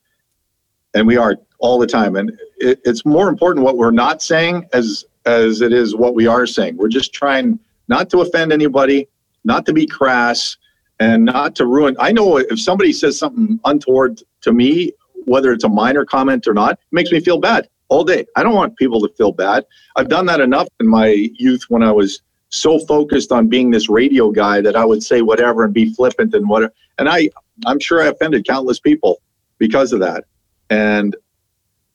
[0.94, 2.16] and we are all the time.
[2.16, 6.26] And it, it's more important what we're not saying as as it is what we
[6.26, 6.76] are saying.
[6.76, 9.08] We're just trying not to offend anybody
[9.44, 10.56] not to be crass
[11.00, 11.96] and not to ruin.
[11.98, 14.92] I know if somebody says something untoward to me,
[15.24, 18.26] whether it's a minor comment or not, makes me feel bad all day.
[18.36, 19.64] I don't want people to feel bad.
[19.96, 23.88] I've done that enough in my youth when I was so focused on being this
[23.88, 26.72] radio guy that I would say whatever and be flippant and whatever.
[26.98, 27.30] And I,
[27.66, 29.20] I'm sure I offended countless people
[29.58, 30.24] because of that.
[30.72, 31.16] And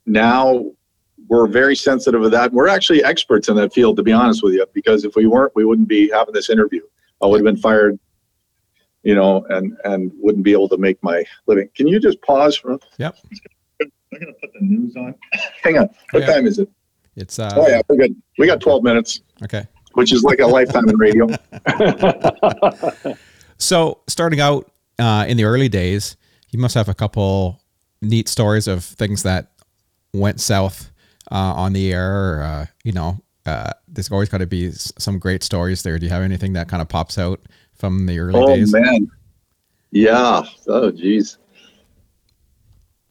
[0.05, 0.71] now
[1.27, 2.53] we're very sensitive of that.
[2.53, 5.53] We're actually experts in that field, to be honest with you, because if we weren't,
[5.55, 6.81] we wouldn't be having this interview.
[7.21, 7.97] I would have been fired,
[9.03, 11.69] you know, and and wouldn't be able to make my living.
[11.75, 12.77] Can you just pause for?
[12.99, 13.17] Yep.
[13.81, 15.15] I'm gonna put the news on.
[15.63, 15.89] Hang on.
[16.11, 16.33] What Yeah.
[16.33, 16.69] time is it?
[17.15, 18.15] It's uh, Oh yeah, we're good.
[18.37, 19.65] We got 12 minutes, okay.
[19.93, 21.27] which is like a lifetime in radio.
[23.59, 26.15] So starting out uh, in the early days,
[26.51, 27.59] you must have a couple
[28.01, 29.51] neat stories of things that
[30.13, 30.91] went south
[31.31, 32.41] uh, on the air.
[32.41, 35.97] Uh, you know, uh, there's always got to be some great stories there.
[35.99, 37.39] Do you have anything that kind of pops out
[37.73, 38.73] from the early Oh days?
[38.73, 39.09] Oh man.
[39.91, 40.43] Yeah.
[40.67, 41.37] Oh geez.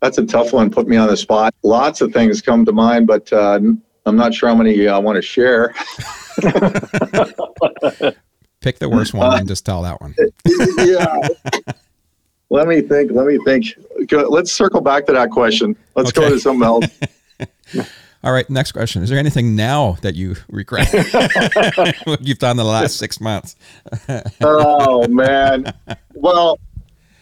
[0.02, 0.70] That's a tough one.
[0.70, 1.54] Put me on the spot.
[1.62, 3.58] Lots of things come to mind, but uh,
[4.06, 5.74] I'm not sure how many I want to share.
[8.60, 10.14] Pick the worst one and just tell that one.
[10.78, 11.28] yeah.
[12.50, 13.12] Let me think.
[13.12, 13.66] Let me think.
[14.10, 15.76] Let's circle back to that question.
[15.94, 16.86] Let's go to something else.
[18.24, 19.02] All right, next question.
[19.02, 20.92] Is there anything now that you regret
[22.04, 23.54] what you've done in the last six months?
[24.40, 25.72] oh man.
[26.14, 26.58] Well,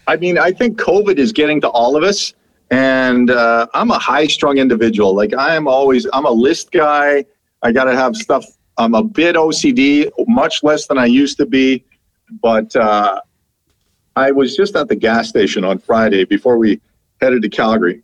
[0.06, 2.32] I mean, I think COVID is getting to all of us,
[2.70, 5.14] and uh, I'm a high-strung individual.
[5.14, 7.24] Like I am always, I'm a list guy.
[7.62, 8.44] I got to have stuff.
[8.78, 11.84] I'm a bit OCD, much less than I used to be,
[12.42, 13.20] but uh,
[14.16, 16.81] I was just at the gas station on Friday before we
[17.20, 18.03] headed to Calgary,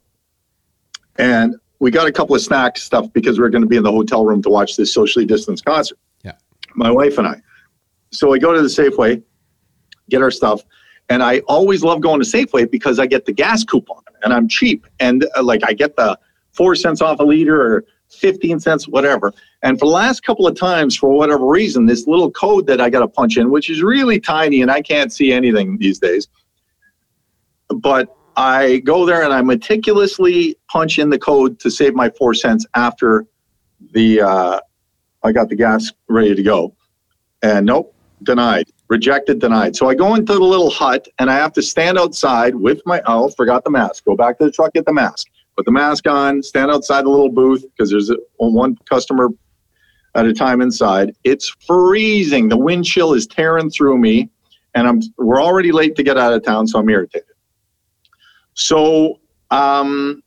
[1.16, 3.82] and we got a couple of snack stuff because we are going to be in
[3.82, 5.98] the hotel room to watch this socially distanced concert.
[6.24, 6.32] Yeah.
[6.74, 7.40] My wife and I.
[8.10, 9.22] So we go to the Safeway,
[10.08, 10.62] get our stuff,
[11.08, 14.48] and I always love going to Safeway because I get the gas coupon and I'm
[14.48, 16.18] cheap and uh, like I get the
[16.52, 19.32] four cents off a liter or 15 cents, whatever.
[19.62, 22.90] And for the last couple of times, for whatever reason, this little code that I
[22.90, 26.28] got to punch in, which is really tiny and I can't see anything these days,
[27.68, 32.34] but I go there and I meticulously punch in the code to save my four
[32.34, 33.26] cents after
[33.92, 34.60] the uh,
[35.22, 36.74] I got the gas ready to go.
[37.42, 39.76] And nope, denied, rejected, denied.
[39.76, 43.02] So I go into the little hut and I have to stand outside with my
[43.06, 44.04] oh, forgot the mask.
[44.04, 47.10] Go back to the truck, get the mask, put the mask on, stand outside the
[47.10, 49.28] little booth because there's a, one customer
[50.14, 51.14] at a time inside.
[51.24, 52.48] It's freezing.
[52.48, 54.30] The wind chill is tearing through me,
[54.74, 57.28] and I'm we're already late to get out of town, so I'm irritated.
[58.54, 60.22] So um,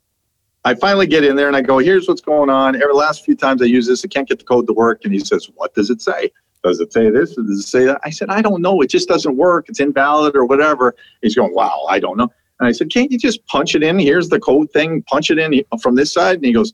[0.66, 2.76] I finally get in there and I go, here's what's going on.
[2.76, 5.02] Every last few times I use this, I can't get the code to work.
[5.04, 6.32] And he says, what does it say?
[6.64, 7.36] Does it say this?
[7.36, 8.00] Does it say that?
[8.06, 8.80] I said, I don't know.
[8.82, 9.68] It just doesn't work.
[9.68, 10.96] It's invalid or whatever.
[11.22, 12.32] He's going, wow, I don't know.
[12.60, 14.00] And I said, can't you just punch it in?
[14.00, 15.04] Here's the code thing.
[15.04, 16.38] Punch it in from this side.
[16.38, 16.74] And he goes,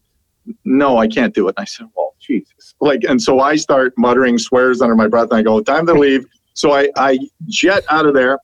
[0.66, 1.56] no, I can't do it.
[1.58, 2.76] And I said, well, Jesus.
[2.80, 5.30] Like, and so I start muttering swears under my breath.
[5.32, 6.26] And I go, time to leave.
[6.54, 8.40] So I, I jet out of there.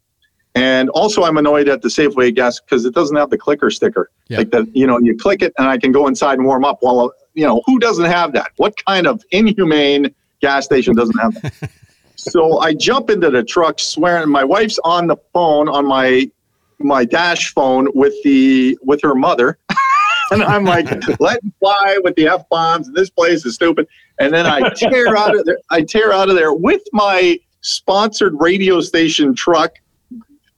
[0.56, 4.10] And also, I'm annoyed at the Safeway gas because it doesn't have the clicker sticker.
[4.30, 4.38] Yeah.
[4.38, 6.78] Like that, you know, you click it and I can go inside and warm up.
[6.80, 8.52] While you know, who doesn't have that?
[8.56, 11.72] What kind of inhumane gas station doesn't have that?
[12.16, 14.30] so I jump into the truck, swearing.
[14.30, 16.32] My wife's on the phone on my
[16.80, 19.58] my dash phone with the with her mother.
[20.32, 20.88] and I'm like,
[21.20, 22.92] let fly with the f bombs.
[22.94, 23.88] This place is stupid.
[24.20, 25.58] And then I tear out of there.
[25.70, 29.74] I tear out of there with my sponsored radio station truck,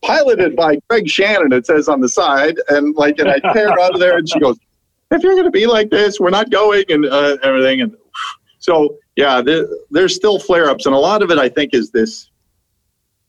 [0.03, 1.51] piloted by Greg Shannon.
[1.53, 4.39] It says on the side, and like, and I tear out of there, and she
[4.39, 4.57] goes,
[5.11, 7.81] "If you're going to be like this, we're not going," and uh, everything.
[7.81, 7.95] And
[8.59, 11.89] so, yeah, there, there's still flare ups, and a lot of it, I think, is
[11.91, 12.29] this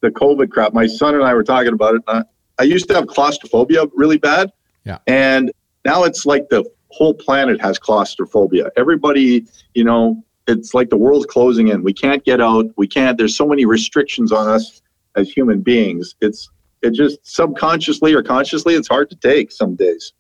[0.01, 0.73] the COVID crap.
[0.73, 2.03] My son and I were talking about it.
[2.07, 2.23] I,
[2.59, 4.51] I used to have claustrophobia really bad.
[4.85, 4.99] Yeah.
[5.07, 5.53] And
[5.85, 8.71] now it's like the whole planet has claustrophobia.
[8.77, 11.83] Everybody, you know, it's like the world's closing in.
[11.83, 12.67] We can't get out.
[12.77, 13.19] We can't.
[13.19, 14.83] There's so many restrictions on us
[15.17, 16.15] as human beings.
[16.21, 16.51] It's
[16.83, 20.13] it just subconsciously or consciously, it's hard to take some days.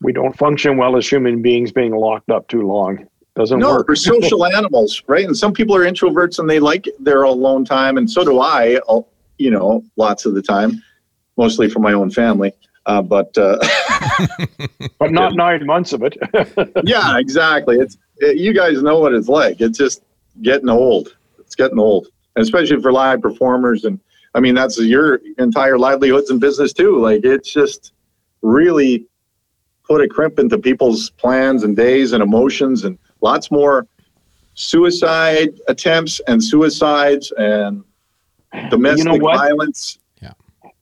[0.00, 3.06] We don't function well as human beings being locked up too long.
[3.34, 3.88] Doesn't no, work.
[3.88, 5.24] we're social animals, right?
[5.24, 8.78] And some people are introverts and they like their alone time, and so do I.
[9.38, 10.80] You know, lots of the time,
[11.36, 12.52] mostly for my own family.
[12.86, 13.56] Uh, but uh,
[14.98, 16.16] but not nine months of it.
[16.84, 17.76] yeah, exactly.
[17.76, 19.60] It's it, you guys know what it's like.
[19.60, 20.02] It's just
[20.42, 21.16] getting old.
[21.38, 23.84] It's getting old, and especially for live performers.
[23.84, 23.98] And
[24.34, 27.00] I mean, that's your entire livelihoods and business too.
[27.00, 27.92] Like it's just
[28.42, 29.06] really
[29.84, 33.86] put a crimp into people's plans and days and emotions, and lots more
[34.54, 37.82] suicide attempts and suicides and
[38.70, 39.98] domestic you know violence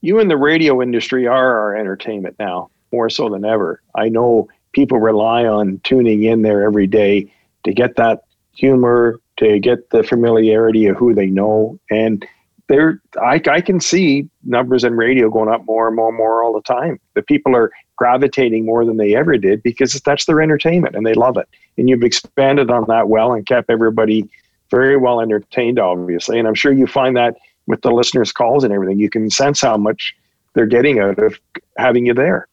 [0.03, 3.81] you in the radio industry are our entertainment now more so than ever.
[3.95, 7.31] I know people rely on tuning in there every day
[7.63, 11.79] to get that humor, to get the familiarity of who they know.
[11.89, 12.27] And
[12.67, 16.43] there, I, I can see numbers in radio going up more and more and more
[16.43, 16.99] all the time.
[17.13, 21.13] The people are gravitating more than they ever did because that's their entertainment and they
[21.13, 21.47] love it.
[21.77, 24.29] And you've expanded on that well and kept everybody
[24.69, 26.39] very well entertained, obviously.
[26.39, 27.35] And I'm sure you find that
[27.67, 28.99] with the listeners' calls and everything.
[28.99, 30.15] You can sense how much
[30.53, 31.39] they're getting out of
[31.77, 32.47] having you there.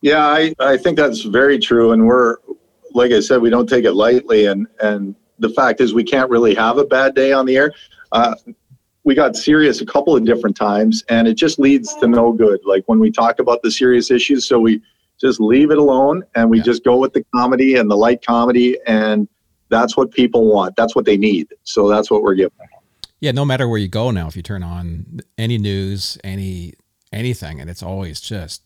[0.00, 1.92] Yeah, I, I think that's very true.
[1.92, 2.36] And we're,
[2.92, 4.46] like I said, we don't take it lightly.
[4.46, 7.72] And, and the fact is, we can't really have a bad day on the air.
[8.12, 8.34] Uh,
[9.04, 12.60] we got serious a couple of different times, and it just leads to no good.
[12.64, 14.80] Like when we talk about the serious issues, so we
[15.20, 16.64] just leave it alone and we yeah.
[16.64, 19.28] just go with the comedy and the light comedy, and
[19.68, 20.76] that's what people want.
[20.76, 21.48] That's what they need.
[21.64, 22.56] So that's what we're giving
[23.24, 26.74] yeah, no matter where you go now, if you turn on any news, any
[27.10, 28.62] anything, and it's always just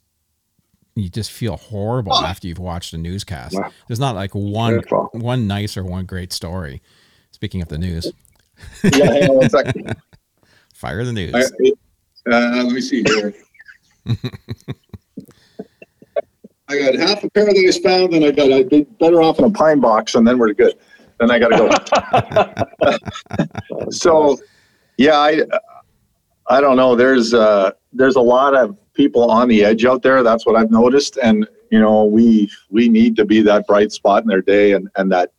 [0.96, 2.24] you just feel horrible oh.
[2.24, 3.54] after you've watched a newscast.
[3.54, 3.70] Wow.
[3.86, 5.10] There's not like one Beautiful.
[5.12, 6.82] one nice or one great story.
[7.30, 8.10] Speaking of the news.
[8.82, 9.94] yeah, hang on one second.
[10.74, 11.34] Fire the news.
[11.34, 13.32] Uh, let me see here.
[16.68, 19.50] I got half a paradise found, and I got I'd be better off in a
[19.50, 20.74] pine box, and then we're good
[21.18, 22.96] then I got to
[23.74, 23.90] go.
[23.90, 24.38] so,
[24.96, 25.42] yeah, I,
[26.48, 26.96] I don't know.
[26.96, 30.22] There's uh, there's a lot of people on the edge out there.
[30.22, 34.22] That's what I've noticed, and you know, we we need to be that bright spot
[34.22, 35.32] in their day, and and that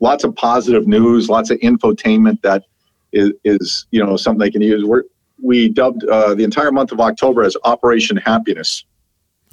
[0.00, 2.64] lots of positive news, lots of infotainment that
[3.12, 4.84] is, is you know something they can use.
[4.84, 5.04] We're
[5.42, 8.84] we dubbed uh, the entire month of October as Operation Happiness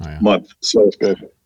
[0.00, 0.18] oh, yeah.
[0.20, 0.48] month.
[0.60, 0.90] So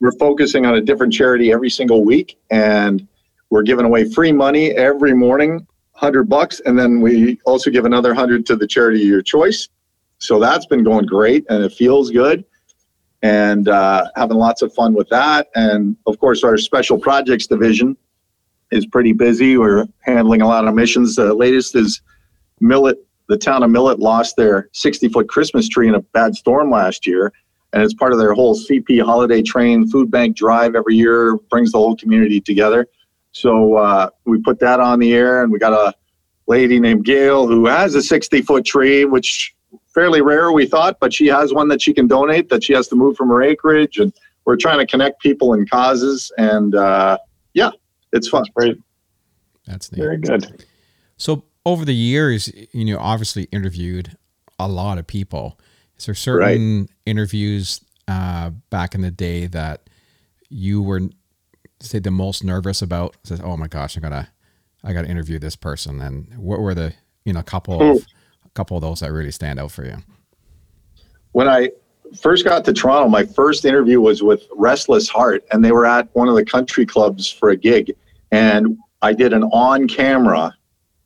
[0.01, 3.07] we're focusing on a different charity every single week, and
[3.51, 8.15] we're giving away free money every morning, hundred bucks, and then we also give another
[8.15, 9.69] hundred to the charity of your choice.
[10.19, 12.45] So that's been going great, and it feels good,
[13.23, 15.49] and uh, having lots of fun with that.
[15.55, 17.97] And of course, our special projects division
[18.71, 19.57] is pretty busy.
[19.57, 21.17] We're handling a lot of missions.
[21.17, 22.01] The latest is
[22.61, 22.99] Millet.
[23.29, 27.07] The town of Millet lost their 60 foot Christmas tree in a bad storm last
[27.07, 27.33] year.
[27.73, 31.73] And it's part of their whole CP holiday train food bank drive every year, brings
[31.73, 32.87] the whole community together.
[33.39, 35.95] So uh, we put that on the air, and we got a
[36.49, 39.55] lady named Gail who has a 60 foot tree, which
[39.95, 42.89] fairly rare we thought, but she has one that she can donate that she has
[42.89, 44.13] to move from her acreage, and
[44.45, 47.17] we're trying to connect people and causes, and uh,
[47.55, 47.71] yeah,
[48.13, 48.43] it's fun.
[48.43, 48.79] That's great.
[49.67, 49.99] That's neat.
[49.99, 50.65] very good.
[51.17, 54.17] So over the years, you know, obviously interviewed
[54.59, 55.61] a lot of people.
[55.97, 56.91] Is there certain right.
[57.07, 59.89] interviews uh, back in the day that
[60.49, 61.03] you were
[61.81, 63.17] say the most nervous about?
[63.25, 64.29] Says, oh my gosh, I'm gonna
[64.85, 66.01] I gotta interview this person.
[66.01, 68.05] And what were the you know a couple of hmm.
[68.45, 69.97] a couple of those that really stand out for you?
[71.33, 71.71] When I
[72.21, 76.09] first got to Toronto, my first interview was with Restless Heart, and they were at
[76.15, 77.95] one of the country clubs for a gig,
[78.33, 80.55] and I did an on camera.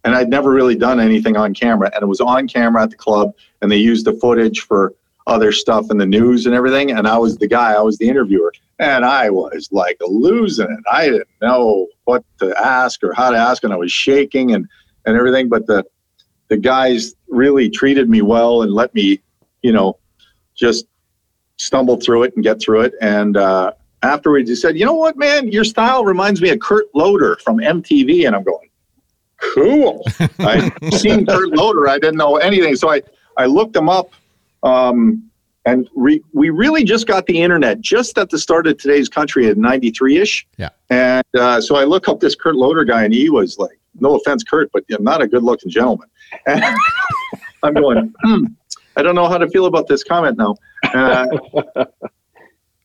[0.05, 2.97] And I'd never really done anything on camera, and it was on camera at the
[2.97, 4.94] club, and they used the footage for
[5.26, 6.90] other stuff in the news and everything.
[6.90, 8.53] And I was the guy, I was the interviewer.
[8.83, 10.85] And I was like losing it.
[10.91, 14.66] I didn't know what to ask or how to ask, and I was shaking and,
[15.07, 15.49] and everything.
[15.49, 15.85] But the
[16.49, 19.20] the guys really treated me well and let me,
[19.62, 19.99] you know,
[20.55, 20.87] just
[21.59, 22.95] stumble through it and get through it.
[23.01, 23.72] And uh,
[24.03, 25.47] afterwards, he said, "You know what, man?
[25.53, 28.68] Your style reminds me of Kurt Loder from MTV." And I'm going,
[29.55, 30.05] "Cool."
[30.41, 31.89] I've seen Kurt Loder.
[31.89, 33.03] I didn't know anything, so I
[33.37, 34.11] I looked him up.
[34.64, 35.30] Um,
[35.64, 39.46] and re- we really just got the internet just at the start of today's country
[39.46, 40.46] at 93 ish.
[40.58, 40.70] Yeah.
[40.90, 44.16] And uh, so I look up this Kurt Loder guy, and he was like, no
[44.16, 46.08] offense, Kurt, but you're not a good looking gentleman.
[46.46, 46.64] And
[47.62, 48.46] I'm going, hmm,
[48.96, 50.56] I don't know how to feel about this comment now.
[50.92, 51.26] Uh,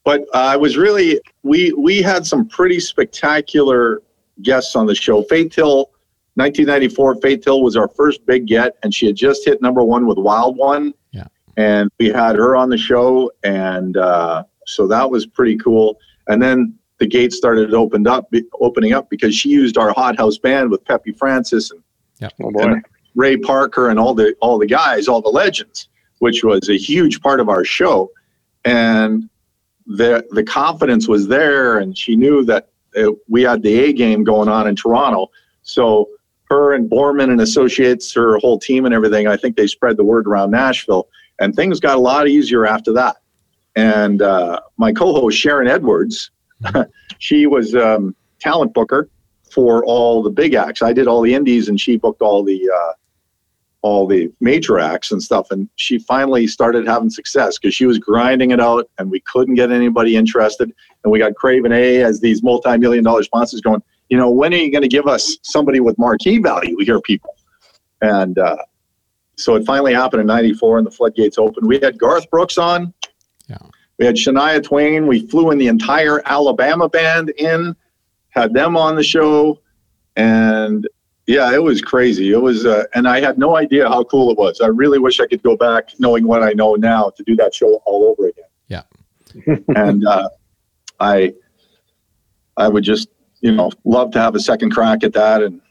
[0.04, 4.04] but I was really, we, we had some pretty spectacular
[4.44, 5.24] guests on the show.
[5.24, 5.90] Faith Hill,
[6.36, 10.06] 1994, Faith Hill was our first big get, and she had just hit number one
[10.06, 10.94] with Wild One
[11.58, 16.00] and we had her on the show, and uh, so that was pretty cool.
[16.28, 18.32] And then the gates started opened up,
[18.62, 21.82] opening up because she used our Hot House band with Peppy Francis and,
[22.20, 22.34] yep.
[22.42, 22.86] oh and
[23.16, 25.90] Ray Parker and all the all the guys, all the legends,
[26.20, 28.12] which was a huge part of our show.
[28.64, 29.30] And
[29.88, 34.24] the the confidence was there, and she knew that it, we had the A game
[34.24, 35.32] going on in Toronto.
[35.64, 36.10] So
[36.50, 40.04] her and Borman and Associates, her whole team and everything, I think they spread the
[40.04, 41.08] word around Nashville
[41.40, 43.18] and things got a lot easier after that.
[43.76, 46.32] And uh, my co-host Sharon Edwards,
[47.20, 49.10] she was um, talent booker
[49.52, 50.82] for all the big acts.
[50.82, 52.94] I did all the indies, and she booked all the uh,
[53.84, 55.52] all the major acts and stuff.
[55.52, 59.56] And she finally started having success because she was grinding it out, and we couldn't
[59.56, 60.74] get anybody interested.
[61.04, 63.84] And we got Craven A as these multi-million dollar sponsors going.
[64.10, 67.36] You know, when are you going to give us somebody with marquee value here, people?
[68.02, 68.58] And uh,
[69.38, 71.68] so it finally happened in 94 and the floodgates opened.
[71.68, 72.94] We had Garth Brooks on.
[73.48, 73.58] Yeah.
[74.00, 75.08] We had Shania Twain.
[75.08, 77.76] We flew in the entire Alabama band in,
[78.30, 79.62] had them on the show.
[80.16, 80.88] And
[81.28, 82.32] yeah, it was crazy.
[82.32, 84.60] It was, uh, and I had no idea how cool it was.
[84.60, 87.54] I really wish I could go back knowing what I know now to do that
[87.54, 88.46] show all over again.
[88.68, 88.84] Yeah.
[89.76, 90.30] and uh,
[91.00, 91.34] I,
[92.56, 93.10] I would just,
[93.42, 95.44] you know, love to have a second crack at that.
[95.44, 95.62] And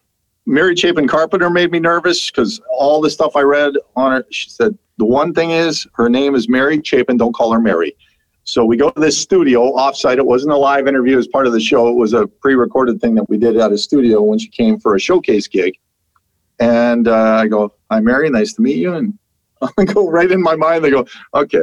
[0.46, 4.48] Mary Chapin Carpenter made me nervous because all the stuff I read on her, she
[4.48, 7.16] said the one thing is her name is Mary Chapin.
[7.16, 7.96] Don't call her Mary.
[8.44, 10.18] So we go to this studio offsite.
[10.18, 11.88] It wasn't a live interview as part of the show.
[11.88, 14.94] It was a pre-recorded thing that we did at a studio when she came for
[14.94, 15.76] a showcase gig.
[16.60, 18.30] And uh, I go, "Hi, Mary.
[18.30, 19.18] Nice to meet you." And
[19.78, 20.84] I go right in my mind.
[20.84, 21.62] They go, "Okay,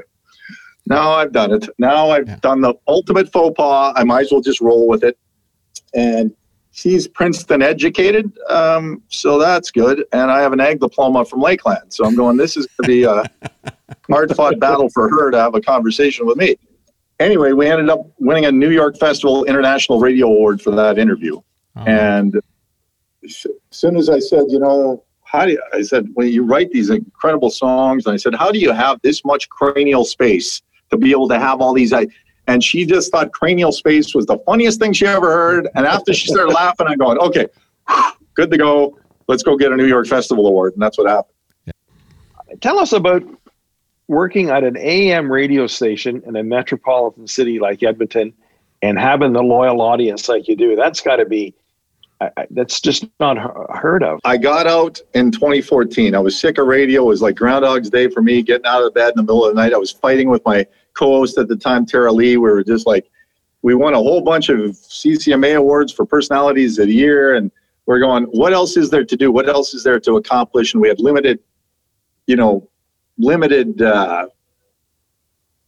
[0.86, 1.70] now I've done it.
[1.80, 2.38] Now I've yeah.
[2.42, 3.94] done the ultimate faux pas.
[3.96, 5.18] I might as well just roll with it."
[5.96, 6.36] And
[6.74, 10.04] she's Princeton educated, um, so that's good.
[10.12, 12.36] And I have an ag diploma from Lakeland, so I'm going.
[12.36, 13.24] This is going to be a
[14.12, 16.58] hard fought battle for her to have a conversation with me.
[17.20, 21.40] Anyway, we ended up winning a New York Festival International Radio Award for that interview.
[21.76, 21.84] Oh.
[21.86, 22.42] And
[23.24, 26.72] as soon as I said, you know, how do you, I said, when you write
[26.72, 30.98] these incredible songs, and I said, how do you have this much cranial space to
[30.98, 31.94] be able to have all these?
[31.94, 32.08] I,
[32.48, 35.70] and she just thought cranial space was the funniest thing she ever heard.
[35.76, 37.48] And after she started laughing, I'm going, okay,
[38.36, 38.98] good to go.
[39.28, 40.74] Let's go get a New York Festival Award.
[40.74, 41.36] And that's what happened.
[41.66, 42.56] Yeah.
[42.62, 43.24] Tell us about
[44.08, 48.34] working at an AM radio station in a metropolitan city like Edmonton
[48.82, 50.76] and having the loyal audience like you do.
[50.76, 51.56] That's got to be
[52.38, 53.38] I, that's just not
[53.76, 54.20] heard of.
[54.24, 56.16] I got out in 2014.
[56.16, 57.04] I was sick of radio.
[57.04, 59.56] It was like Groundhog's Day for me, getting out of bed in the middle of
[59.56, 59.74] the night.
[59.74, 62.38] I was fighting with my co-host at the time, Tara Lee.
[62.38, 63.10] We were just like,
[63.62, 67.52] we won a whole bunch of CCMA awards for personalities of the year, and
[67.86, 69.32] we're going, what else is there to do?
[69.32, 70.74] What else is there to accomplish?
[70.74, 71.40] And we had limited,
[72.28, 72.70] you know,
[73.18, 74.28] limited uh,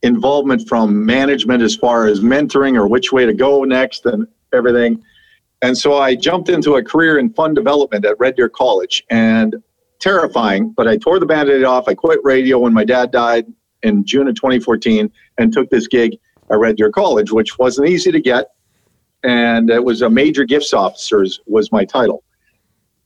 [0.02, 5.02] involvement from management as far as mentoring or which way to go next and everything.
[5.62, 9.56] And so I jumped into a career in fund development at Red Deer College and
[10.00, 11.88] terrifying, but I tore the band aid off.
[11.88, 13.46] I quit radio when my dad died
[13.82, 16.18] in June of 2014 and took this gig
[16.50, 18.50] at Red Deer College, which wasn't easy to get.
[19.24, 22.22] And it was a major gifts officers was my title.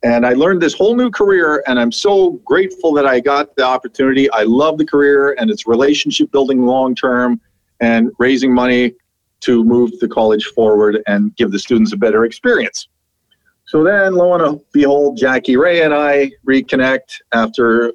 [0.02, 3.64] And I learned this whole new career, and I'm so grateful that I got the
[3.64, 4.30] opportunity.
[4.30, 7.40] I love the career, and it's relationship building long term
[7.80, 8.94] and raising money
[9.40, 12.88] to move the college forward and give the students a better experience.
[13.66, 17.92] So then, lo and behold, Jackie Ray and I reconnect after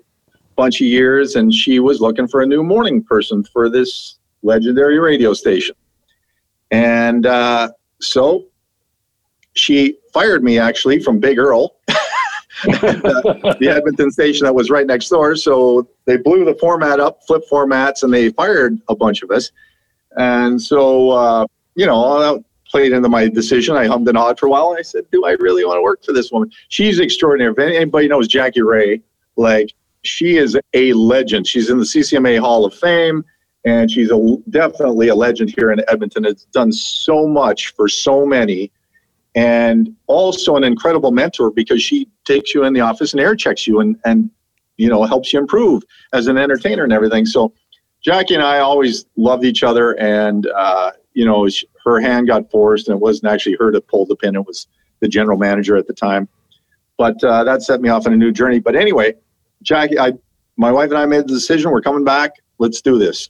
[0.55, 4.99] bunch of years, and she was looking for a new morning person for this legendary
[4.99, 5.75] radio station.
[6.71, 8.45] And uh, so
[9.53, 11.75] she fired me actually from Big Earl,
[12.63, 15.35] the Edmonton station that was right next door.
[15.35, 19.51] So they blew the format up, flipped formats, and they fired a bunch of us.
[20.17, 23.75] And so, uh, you know, that played into my decision.
[23.75, 24.69] I hummed and hawed for a while.
[24.69, 26.51] And I said, Do I really want to work for this woman?
[26.69, 27.51] She's extraordinary.
[27.51, 29.01] If anybody knows Jackie Ray,
[29.35, 29.73] like
[30.07, 31.47] she is a legend.
[31.47, 33.23] She's in the CCMA Hall of Fame,
[33.65, 36.23] and she's a, definitely a legend here in Edmonton.
[36.23, 38.71] Has done so much for so many,
[39.35, 43.67] and also an incredible mentor because she takes you in the office and air checks
[43.67, 44.29] you and and
[44.77, 45.83] you know helps you improve
[46.13, 47.25] as an entertainer and everything.
[47.25, 47.53] So
[48.03, 51.49] Jackie and I always loved each other, and uh, you know
[51.83, 54.67] her hand got forced, and it wasn't actually her that pulled the pin; it was
[54.99, 56.29] the general manager at the time.
[56.97, 58.59] But uh, that set me off on a new journey.
[58.59, 59.15] But anyway,
[59.61, 60.13] Jackie, I,
[60.57, 62.31] my wife and I made the decision: we're coming back.
[62.57, 63.29] Let's do this.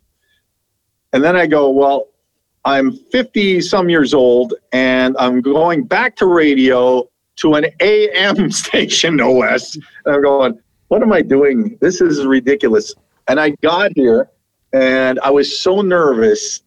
[1.14, 2.10] And then I go, well,
[2.66, 7.08] I'm 50 some years old, and I'm going back to radio
[7.38, 9.76] to an AM station, no less.
[9.76, 11.78] And I'm going, what am I doing?
[11.80, 12.94] This is ridiculous.
[13.28, 14.30] And I got here,
[14.74, 16.62] and I was so nervous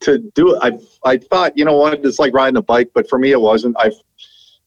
[0.00, 0.58] to do it.
[0.62, 3.40] I I thought, you know what, it's like riding a bike, but for me it
[3.40, 3.76] wasn't.
[3.78, 3.90] I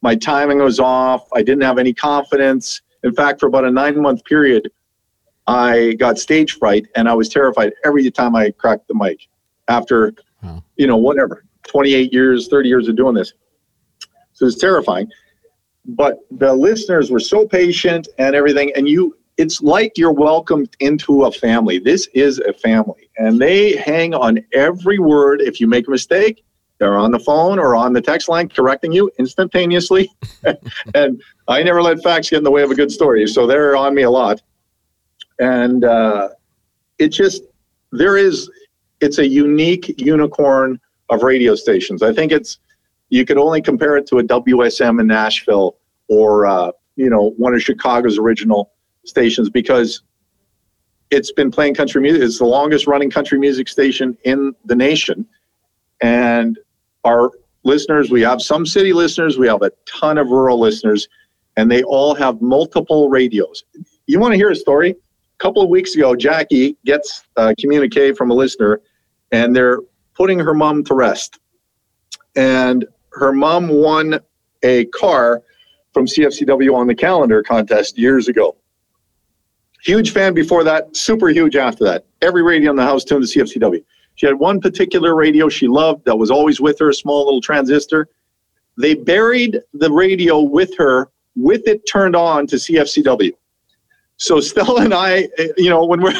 [0.02, 1.28] my timing was off.
[1.34, 2.82] I didn't have any confidence.
[3.04, 4.70] In fact, for about a nine month period,
[5.48, 9.28] I got stage fright and I was terrified every time I cracked the mic.
[9.70, 10.14] After,
[10.78, 13.34] you know, whatever, 28 years, 30 years of doing this.
[14.34, 15.10] So it's terrifying.
[15.86, 21.26] But the listeners were so patient and everything, and you it's like you're welcomed into
[21.26, 21.80] a family.
[21.80, 25.42] This is a family, and they hang on every word.
[25.42, 26.44] If you make a mistake,
[26.80, 30.12] they're on the phone or on the text line correcting you instantaneously.
[30.94, 33.76] and I never let facts get in the way of a good story, so they're
[33.76, 34.42] on me a lot.
[35.40, 36.30] And uh,
[37.00, 37.44] it just
[37.92, 38.50] there is
[39.00, 40.80] it's a unique unicorn
[41.10, 42.04] of radio stations.
[42.04, 42.60] I think it's
[43.10, 45.78] you could only compare it to a WSM in Nashville
[46.10, 48.72] or uh, you know one of Chicago's original
[49.06, 50.02] stations because
[51.10, 52.22] it's been playing country music.
[52.22, 55.26] It's the longest running country music station in the nation.
[56.02, 56.60] And
[57.06, 57.32] our
[57.64, 61.08] listeners, we have some city listeners, we have a ton of rural listeners,
[61.58, 63.66] and they all have multiple radios.
[64.06, 64.92] You want to hear a story?
[64.92, 68.80] A couple of weeks ago, Jackie gets a communique from a listener,
[69.32, 69.80] and they're
[70.16, 71.40] putting her mom to rest.
[72.36, 74.20] And her mom won
[74.64, 75.42] a car
[75.94, 78.56] from CFCW on the calendar contest years ago.
[79.84, 82.06] Huge fan before that, super huge after that.
[82.22, 83.84] Every radio in the house tuned to CFCW.
[84.16, 87.42] She had one particular radio she loved that was always with her, a small little
[87.42, 88.10] transistor.
[88.78, 93.32] They buried the radio with her, with it turned on to CFCW.
[94.18, 96.20] So Stella and I, you know, when we're,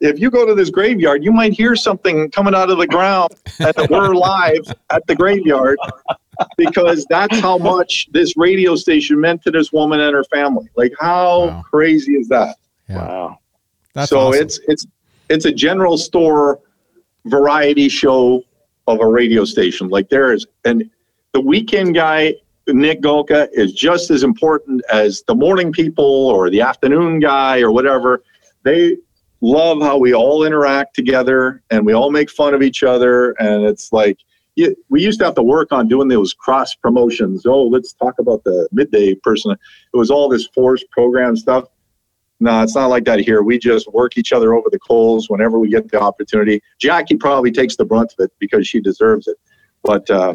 [0.00, 3.34] if you go to this graveyard, you might hear something coming out of the ground
[3.58, 5.78] and we're live at the graveyard
[6.56, 10.68] because that's how much this radio station meant to this woman and her family.
[10.76, 11.64] Like, how wow.
[11.68, 12.56] crazy is that?
[12.88, 12.96] Yeah.
[12.96, 13.38] Wow.
[13.94, 14.42] That's so awesome.
[14.42, 14.86] it's it's
[15.28, 16.60] it's a general store
[17.24, 18.44] variety show
[18.86, 19.88] of a radio station.
[19.88, 20.88] Like there is and
[21.32, 22.34] the weekend guy
[22.68, 27.72] Nick Golka is just as important as the morning people or the afternoon guy or
[27.72, 28.22] whatever.
[28.62, 28.96] They
[29.40, 33.64] love how we all interact together and we all make fun of each other and
[33.64, 34.18] it's like
[34.88, 37.46] we used to have to work on doing those cross promotions.
[37.46, 39.52] Oh, let's talk about the midday person.
[39.52, 41.66] It was all this forced program stuff.
[42.40, 43.42] No, it's not like that here.
[43.42, 46.60] We just work each other over the coals whenever we get the opportunity.
[46.78, 49.36] Jackie probably takes the brunt of it because she deserves it.
[49.82, 50.34] But uh,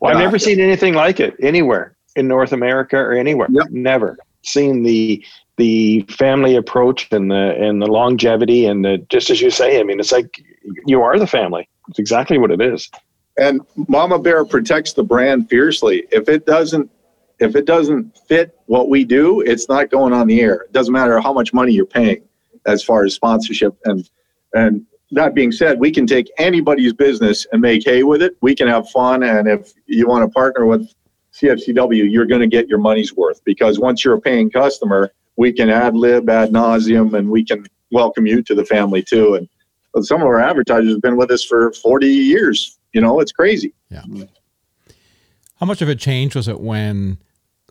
[0.00, 3.48] well, I've never seen anything like it anywhere in North America or anywhere.
[3.50, 3.70] Yep.
[3.70, 5.24] Never seen the
[5.56, 9.80] the family approach and the and the longevity and the just as you say.
[9.80, 10.42] I mean, it's like
[10.86, 11.68] you are the family.
[11.88, 12.90] It's exactly what it is.
[13.38, 16.04] And Mama Bear protects the brand fiercely.
[16.10, 16.90] If it doesn't
[17.40, 20.62] if it doesn't fit what we do, it's not going on the air.
[20.62, 22.22] It doesn't matter how much money you're paying
[22.66, 24.08] as far as sponsorship and
[24.54, 28.36] and that being said, we can take anybody's business and make hay with it.
[28.40, 30.92] We can have fun and if you want to partner with
[31.34, 35.52] CFCW, you're going to get your money's worth because once you're a paying customer, we
[35.52, 39.34] can ad lib ad nauseum and we can welcome you to the family too.
[39.94, 42.78] And some of our advertisers have been with us for 40 years.
[42.92, 43.74] You know, it's crazy.
[43.90, 44.02] Yeah.
[45.56, 47.18] How much of a change was it when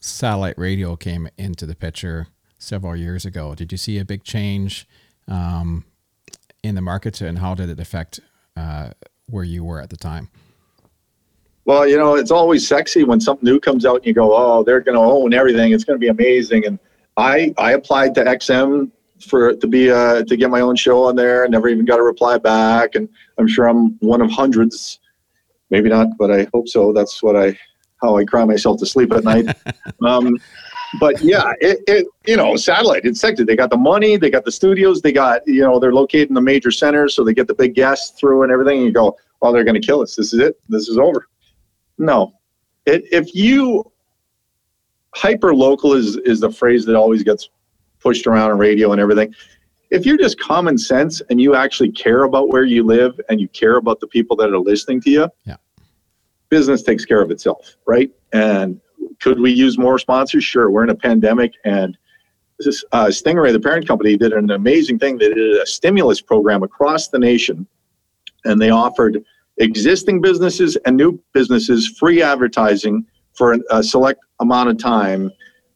[0.01, 2.27] satellite radio came into the picture
[2.57, 3.55] several years ago?
[3.55, 4.87] Did you see a big change
[5.27, 5.85] um,
[6.63, 8.19] in the market, and how did it affect
[8.55, 8.91] uh,
[9.29, 10.29] where you were at the time?
[11.65, 14.63] Well, you know, it's always sexy when something new comes out and you go, "Oh,
[14.63, 15.71] they're going to own everything.
[15.71, 16.79] It's going to be amazing." And
[17.17, 18.91] I I applied to XM
[19.27, 21.43] for to be uh, to get my own show on there.
[21.43, 23.07] And never even got a reply back, and
[23.37, 24.99] I'm sure I'm one of hundreds.
[25.69, 26.91] Maybe not, but I hope so.
[26.91, 27.57] That's what I
[28.01, 29.45] how I cry myself to sleep at night.
[30.05, 30.37] um,
[30.95, 33.43] but yeah, it, it you know satellite it's sector.
[33.45, 36.35] They got the money, they got the studios, they got you know they're located in
[36.35, 38.77] the major centers, so they get the big guests through and everything.
[38.77, 40.15] And you go, oh, they're going to kill us.
[40.15, 40.55] This is it.
[40.69, 41.27] This is over.
[41.97, 42.33] No,
[42.85, 43.91] it, if you
[45.15, 47.49] hyper local is is the phrase that always gets
[47.99, 49.33] pushed around on radio and everything.
[49.91, 53.47] if you're just common sense and you actually care about where you live and you
[53.49, 55.55] care about the people that are listening to you, Yeah.
[56.49, 58.09] business takes care of itself, right?
[58.33, 58.81] And
[59.19, 60.43] could we use more sponsors?
[60.43, 60.69] Sure.
[60.69, 61.97] We're in a pandemic, and
[62.59, 65.17] this uh, Stingray, the parent company, did an amazing thing.
[65.17, 67.67] They did a stimulus program across the nation,
[68.45, 69.23] and they offered
[69.57, 75.31] existing businesses and new businesses free advertising for a select amount of time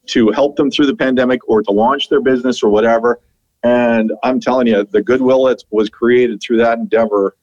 [0.08, 3.20] to help them through the pandemic or to launch their business or whatever.
[3.64, 7.36] And I'm telling you, the goodwill that was created through that endeavor,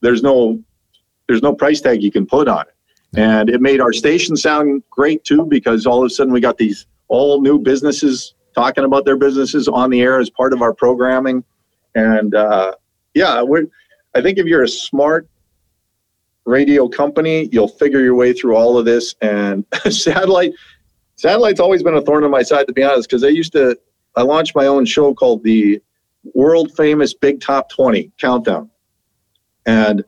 [0.00, 0.62] there's no
[1.28, 2.71] there's no price tag you can put on it.
[3.16, 6.58] And it made our station sound great too, because all of a sudden we got
[6.58, 10.72] these all new businesses talking about their businesses on the air as part of our
[10.72, 11.44] programming.
[11.94, 12.74] And uh,
[13.14, 13.66] yeah, we're,
[14.14, 15.28] I think if you're a smart
[16.44, 19.14] radio company, you'll figure your way through all of this.
[19.20, 20.52] And satellite,
[21.16, 23.78] satellite's always been a thorn in my side, to be honest, because I used to,
[24.16, 25.80] I launched my own show called the
[26.34, 28.70] world famous Big Top 20 Countdown.
[29.66, 30.04] And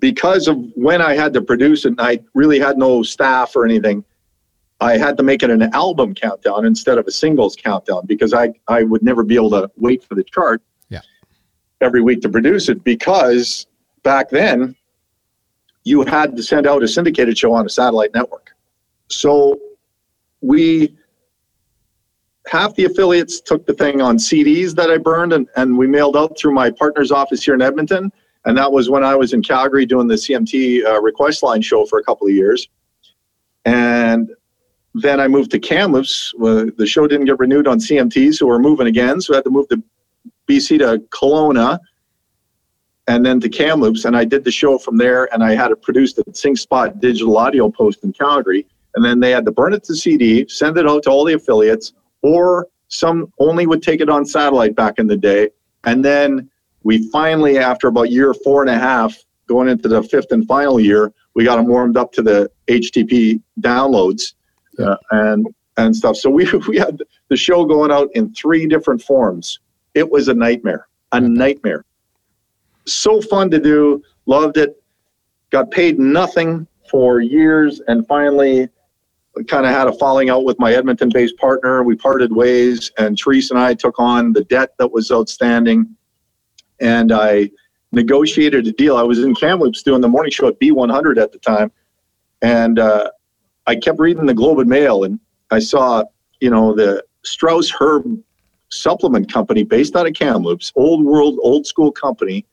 [0.00, 3.64] because of when I had to produce it, and I really had no staff or
[3.64, 4.04] anything,
[4.80, 8.52] I had to make it an album countdown instead of a singles countdown because I,
[8.66, 11.00] I would never be able to wait for the chart Yeah.
[11.82, 13.66] every week to produce it because
[14.02, 14.74] back then
[15.84, 18.50] you had to send out a syndicated show on a satellite network.
[19.08, 19.58] So
[20.40, 20.96] we
[22.46, 26.16] half the affiliates took the thing on CDs that I burned and, and we mailed
[26.16, 28.10] out through my partner's office here in Edmonton.
[28.44, 31.84] And that was when I was in Calgary doing the CMT uh, request line show
[31.84, 32.68] for a couple of years.
[33.64, 34.30] And
[34.94, 36.34] then I moved to Kamloops.
[36.38, 39.20] The show didn't get renewed on CMT, so we're moving again.
[39.20, 39.82] So I had to move to
[40.48, 41.78] BC to Kelowna
[43.06, 44.04] and then to Kamloops.
[44.04, 46.98] And I did the show from there and I had it produced at Sing Spot
[47.00, 48.66] Digital Audio Post in Calgary.
[48.94, 51.34] And then they had to burn it to CD, send it out to all the
[51.34, 55.50] affiliates, or some only would take it on satellite back in the day.
[55.84, 56.49] And then
[56.82, 59.16] we finally, after about year four and a half,
[59.46, 63.42] going into the fifth and final year, we got them warmed up to the HTTP
[63.60, 64.34] downloads
[64.78, 66.16] uh, and and stuff.
[66.16, 69.58] So we we had the show going out in three different forms.
[69.94, 71.84] It was a nightmare, a nightmare.
[72.86, 74.82] So fun to do, loved it.
[75.50, 78.68] Got paid nothing for years, and finally,
[79.48, 81.82] kind of had a falling out with my Edmonton-based partner.
[81.82, 85.96] We parted ways, and Therese and I took on the debt that was outstanding,
[86.80, 87.50] and I
[87.92, 88.96] negotiated a deal.
[88.96, 91.70] I was in Kamloops doing the morning show at B100 at the time,
[92.42, 93.10] and uh,
[93.66, 95.18] I kept reading the Globe and Mail, and
[95.50, 96.04] I saw,
[96.40, 98.04] you know, the Strauss Herb
[98.70, 102.46] supplement company based out of Kamloops, old world, old school company,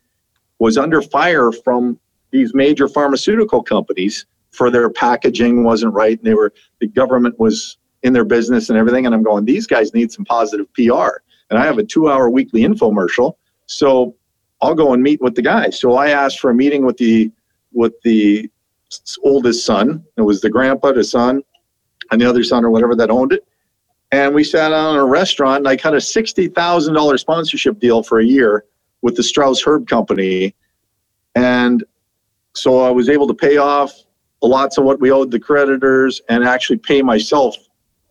[0.59, 1.99] was under fire from
[2.31, 7.77] these major pharmaceutical companies for their packaging wasn't right, and they were the government was
[8.03, 9.05] in their business and everything.
[9.05, 11.21] And I'm going, these guys need some positive PR.
[11.49, 13.33] And I have a two-hour weekly infomercial,
[13.67, 14.15] so
[14.61, 15.69] I'll go and meet with the guy.
[15.69, 17.31] So I asked for a meeting with the
[17.73, 18.49] with the
[19.23, 20.03] oldest son.
[20.15, 21.43] It was the grandpa, the son,
[22.11, 23.45] and the other son or whatever that owned it.
[24.11, 27.79] And we sat down in a restaurant and I cut a sixty thousand dollar sponsorship
[27.79, 28.65] deal for a year
[29.01, 30.55] with the Strauss Herb Company.
[31.35, 31.83] And
[32.53, 33.93] so I was able to pay off
[34.41, 37.55] lots of what we owed the creditors and actually pay myself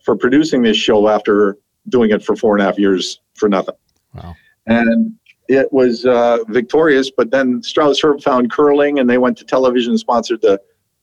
[0.05, 3.75] for producing this show after doing it for four and a half years for nothing.
[4.15, 4.35] Wow.
[4.67, 5.15] And
[5.49, 9.93] it was uh, victorious, but then Strauss Herb found curling and they went to television
[9.93, 10.61] and sponsored the,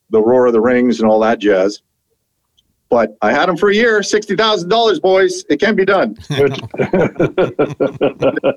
[0.09, 1.81] the Roar of the Rings and all that jazz.
[2.89, 5.45] But I had them for a year, $60,000, boys.
[5.49, 6.15] It can be done.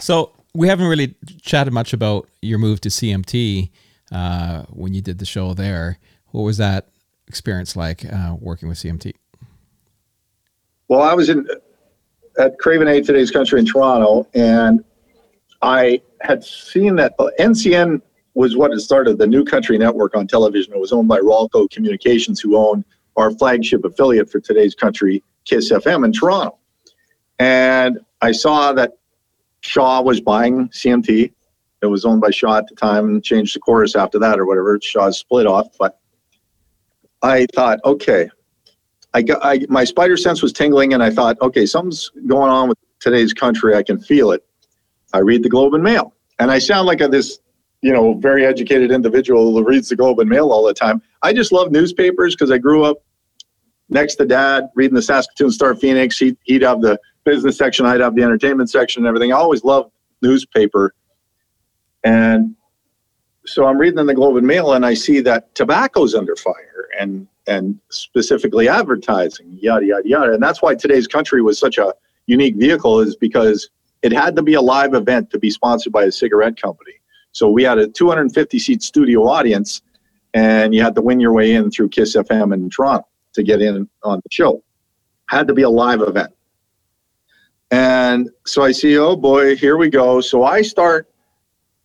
[0.00, 3.70] So we haven't really chatted much about your move to CMT
[4.12, 5.98] uh, when you did the show there.
[6.30, 6.88] What was that
[7.28, 9.14] experience like uh, working with CMT?
[10.88, 11.46] Well, I was in
[12.38, 14.84] at Craven A Today's Country in Toronto, and
[15.62, 18.00] I had seen that NCN
[18.34, 20.72] was what had started, the New Country Network on television.
[20.72, 22.84] It was owned by Rawlco Communications, who owned
[23.16, 26.58] our flagship affiliate for Today's Country, Kiss FM in Toronto.
[27.38, 28.92] And I saw that
[29.62, 31.32] Shaw was buying CMT.
[31.82, 34.46] It was owned by Shaw at the time and changed the Corus after that or
[34.46, 34.78] whatever.
[34.80, 35.68] Shaw's split off.
[35.78, 35.98] But
[37.22, 38.30] I thought, okay,
[39.12, 42.68] I got I, my spider sense was tingling, and I thought, okay, something's going on
[42.68, 43.74] with today's country.
[43.74, 44.44] I can feel it.
[45.12, 47.38] I read the Globe and Mail, and I sound like a, this,
[47.82, 51.02] you know, very educated individual who reads the Globe and Mail all the time.
[51.22, 52.98] I just love newspapers because I grew up
[53.88, 56.16] next to Dad reading the Saskatoon Star Phoenix.
[56.18, 59.32] He'd, he'd have the business section, I'd have the entertainment section, and everything.
[59.32, 59.90] I always loved
[60.22, 60.94] newspaper,
[62.04, 62.54] and
[63.46, 66.88] so I'm reading in the Globe and Mail, and I see that tobacco's under fire,
[67.00, 70.32] and and specifically advertising, yada yada yada.
[70.32, 71.94] And that's why today's country was such a
[72.26, 73.70] unique vehicle, is because
[74.02, 76.92] it had to be a live event to be sponsored by a cigarette company.
[77.32, 79.82] So we had a 250 seat studio audience,
[80.34, 83.60] and you had to win your way in through Kiss FM in Toronto to get
[83.62, 84.62] in on the show.
[85.28, 86.32] Had to be a live event.
[87.70, 90.20] And so I see, oh boy, here we go.
[90.20, 91.08] So I start.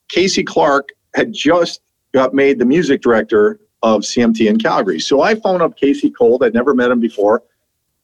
[0.08, 1.82] Casey Clark had just
[2.12, 5.00] got made the music director of CMT in Calgary.
[5.00, 6.44] So I phone up Casey Cold.
[6.44, 7.44] I'd never met him before.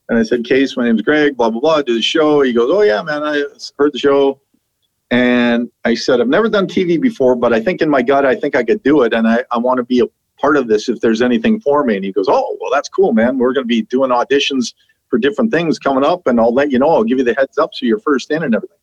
[0.09, 2.41] And I said, Case, my name's Greg, blah, blah, blah, do the show.
[2.41, 3.43] He goes, Oh, yeah, man, I
[3.79, 4.39] heard the show.
[5.09, 8.35] And I said, I've never done TV before, but I think in my gut, I
[8.35, 9.13] think I could do it.
[9.13, 10.05] And I, I want to be a
[10.39, 11.95] part of this if there's anything for me.
[11.95, 13.39] And he goes, Oh, well, that's cool, man.
[13.39, 14.75] We're going to be doing auditions
[15.09, 16.89] for different things coming up, and I'll let you know.
[16.89, 18.77] I'll give you the heads up so you're first in and everything.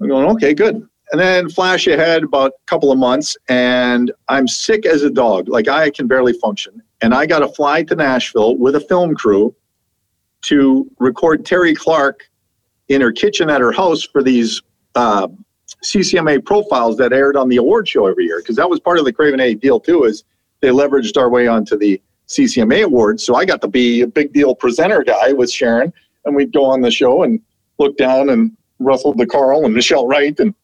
[0.00, 0.88] I'm going, Okay, good.
[1.12, 5.48] And then flash ahead about a couple of months, and I'm sick as a dog.
[5.48, 6.82] Like I can barely function.
[7.02, 9.54] And I got to fly to Nashville with a film crew
[10.42, 12.20] to record Terri Clark
[12.88, 14.62] in her kitchen at her house for these
[14.94, 15.28] uh,
[15.84, 18.40] CCMA profiles that aired on the award show every year.
[18.40, 20.24] Because that was part of the Craven A deal too, is
[20.60, 23.22] they leveraged our way onto the CCMA awards.
[23.22, 25.92] So I got to be a big deal presenter guy with Sharon,
[26.24, 27.40] and we'd go on the show and
[27.78, 30.54] look down and Russell deCarle and Michelle Wright and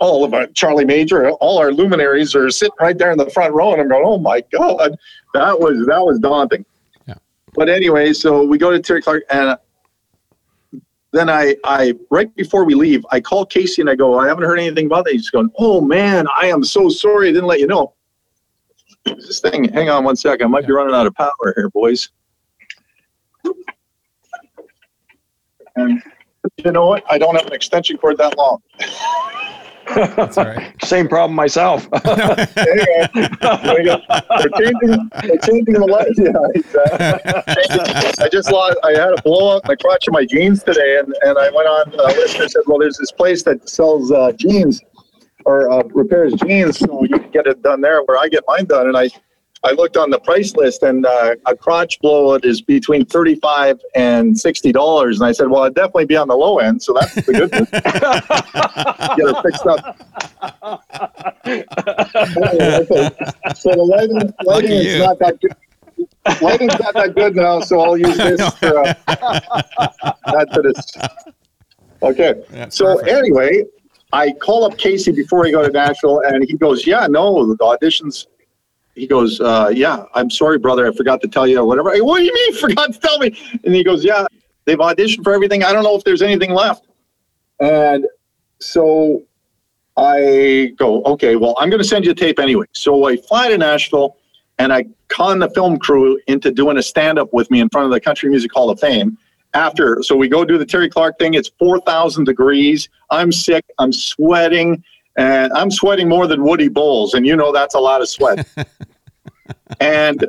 [0.00, 3.52] all of our Charlie Major, all our luminaries are sitting right there in the front
[3.52, 4.96] row, and I'm going, "Oh my god,
[5.34, 6.64] that was that was daunting."
[7.06, 7.14] Yeah.
[7.54, 9.56] But anyway, so we go to Terri Clark, and
[11.12, 14.44] then I, I right before we leave, I call Casey and I go, I haven't
[14.44, 15.12] heard anything about that.
[15.12, 17.94] He's going, Oh man, I am so sorry I didn't let you know.
[19.04, 20.46] This thing, hang on one second.
[20.46, 22.10] I might be running out of power here, boys.
[25.76, 26.02] And
[26.64, 27.04] you know what?
[27.08, 28.62] I don't have an extension cord that long.
[29.94, 30.74] That's all right.
[30.84, 31.88] Same problem myself.
[31.90, 32.78] There
[33.14, 33.56] you go.
[33.62, 34.00] There you go.
[34.08, 36.08] They're changing, they're changing the light.
[36.18, 38.24] Yeah, exactly.
[38.24, 40.98] I just lost, I had a blow up in the crotch of my jeans today,
[40.98, 44.10] and, and I went on uh, list and said, well, there's this place that sells
[44.10, 44.80] uh, jeans
[45.44, 48.64] or uh, repairs jeans, so you can get it done there where I get mine
[48.66, 48.88] done.
[48.88, 49.10] And I,
[49.64, 54.38] I looked on the price list, and uh, a crotch blowout is between thirty-five and
[54.38, 55.18] sixty dollars.
[55.20, 57.50] And I said, well, I'd definitely be on the low end, so that's the good
[57.52, 57.68] news.
[59.16, 59.96] get it fixed up.
[63.56, 64.98] So the lighting, lighting is you.
[65.00, 65.54] not that good.
[66.42, 68.94] Lighting's not that good now, so I'll use this for uh,
[70.38, 70.92] add to this.
[72.02, 72.34] Okay.
[72.50, 73.16] That's So perfect.
[73.16, 73.64] anyway,
[74.12, 77.56] I call up Casey before we go to Nashville, and he goes, "Yeah, no, the
[77.56, 78.26] auditions."
[78.98, 82.24] He goes, uh, "Yeah, I'm sorry, brother, I forgot to tell you, whatever." What do
[82.24, 83.36] you mean, forgot to tell me?
[83.64, 84.26] And he goes, "Yeah,
[84.64, 85.64] they've auditioned for everything.
[85.64, 86.86] I don't know if there's anything left."
[87.60, 88.06] And
[88.60, 89.22] so
[89.96, 93.48] I go, "Okay, well, I'm going to send you a tape anyway." So I fly
[93.48, 94.16] to Nashville,
[94.58, 97.92] and I con the film crew into doing a stand-up with me in front of
[97.92, 99.16] the Country Music Hall of Fame
[99.54, 103.92] after so we go do the terri clark thing it's 4000 degrees i'm sick i'm
[103.92, 104.82] sweating
[105.18, 108.46] and i'm sweating more than woody bowles and you know that's a lot of sweat
[109.80, 110.26] and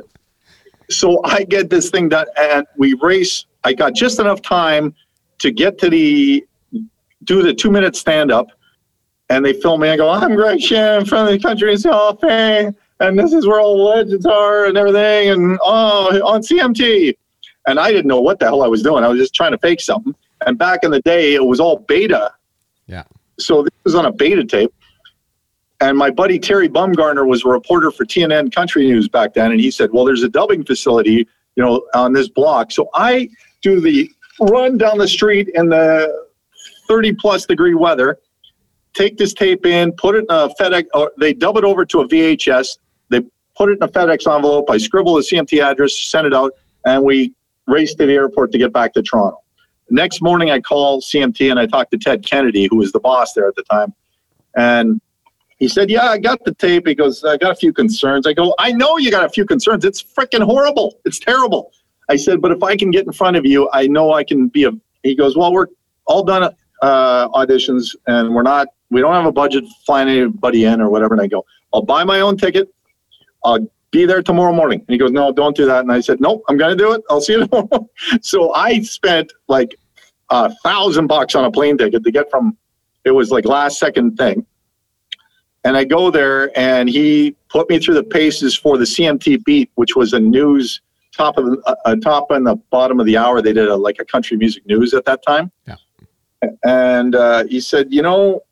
[0.90, 4.94] so i get this thing done and we race i got just enough time
[5.38, 6.44] to get to the
[7.24, 8.48] do the two minute stand up
[9.30, 12.76] and they film me i go i'm greg shannon from the country hall of fame
[12.98, 17.14] and this is where all the legends are and everything and oh on cmt
[17.66, 19.04] and I didn't know what the hell I was doing.
[19.04, 20.14] I was just trying to fake something.
[20.46, 22.32] And back in the day, it was all beta.
[22.86, 23.04] Yeah.
[23.38, 24.74] So this was on a beta tape.
[25.80, 29.60] And my buddy Terry Bumgarner was a reporter for TNN Country News back then, and
[29.60, 31.26] he said, "Well, there's a dubbing facility,
[31.56, 33.30] you know, on this block." So I
[33.62, 34.10] do the
[34.40, 36.26] run down the street in the
[36.86, 38.18] 30 plus degree weather,
[38.94, 42.00] take this tape in, put it in a FedEx, or they dub it over to
[42.00, 42.78] a VHS.
[43.08, 43.22] They
[43.56, 44.68] put it in a FedEx envelope.
[44.68, 46.52] I scribble the CMT address, send it out,
[46.84, 47.32] and we
[47.66, 49.38] race to the airport to get back to Toronto.
[49.90, 53.32] Next morning, I call CMT and I talked to Ted Kennedy, who was the boss
[53.32, 53.92] there at the time.
[54.56, 55.00] And
[55.60, 56.86] he said, Yeah, I got the tape.
[56.86, 58.26] He goes, I got a few concerns.
[58.26, 59.84] I go, I know you got a few concerns.
[59.84, 60.98] It's freaking horrible.
[61.04, 61.70] It's terrible.
[62.08, 64.48] I said, But if I can get in front of you, I know I can
[64.48, 64.72] be a.
[65.02, 65.66] He goes, Well, we're
[66.06, 70.80] all done uh, auditions and we're not, we don't have a budget flying anybody in
[70.80, 71.14] or whatever.
[71.14, 72.68] And I go, I'll buy my own ticket.
[73.44, 74.80] I'll be there tomorrow morning.
[74.80, 75.80] And he goes, No, don't do that.
[75.80, 77.02] And I said, Nope, I'm going to do it.
[77.10, 77.88] I'll see you tomorrow.
[78.22, 79.76] so I spent like
[80.30, 82.56] a thousand bucks on a plane ticket to get from,
[83.04, 84.46] it was like last second thing.
[85.64, 89.70] And I go there and he put me through the paces for the CMT beat,
[89.74, 90.80] which was a news
[91.12, 93.42] top of the, a top and the bottom of the hour.
[93.42, 95.50] They did a, like a country music news at that time.
[95.66, 95.76] Yeah.
[96.64, 98.42] And uh, he said, you know,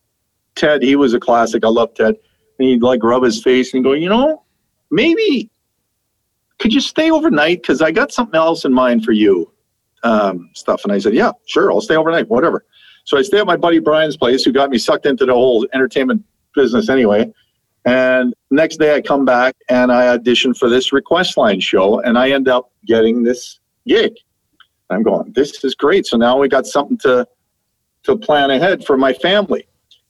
[0.54, 1.64] Ted, he was a classic.
[1.64, 2.16] I love Ted.
[2.58, 4.42] And he'd like rub his face and go, you know,
[4.90, 5.50] maybe
[6.58, 7.62] could you stay overnight?
[7.62, 9.50] Because I got something else in mind for you,
[10.02, 10.82] um, stuff.
[10.84, 12.64] And I said, yeah, sure, I'll stay overnight, whatever.
[13.04, 15.66] So I stay at my buddy Brian's place, who got me sucked into the whole
[15.72, 16.22] entertainment
[16.58, 17.32] business anyway.
[17.84, 22.18] And next day I come back and I audition for this request line show, and
[22.18, 24.12] I end up getting this gig.
[24.90, 26.06] I'm going, this is great.
[26.06, 27.26] So now we got something to
[28.04, 29.66] to plan ahead for my family.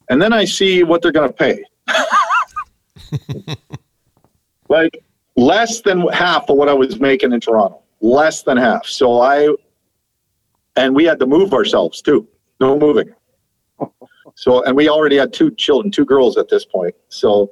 [0.09, 1.63] And then I see what they're going to pay.
[4.69, 5.03] like
[5.35, 7.81] less than half of what I was making in Toronto.
[8.01, 8.85] Less than half.
[8.85, 9.53] So I,
[10.75, 12.27] and we had to move ourselves too.
[12.59, 13.13] No moving.
[14.39, 16.95] So, and we already had two children, two girls at this point.
[17.09, 17.51] So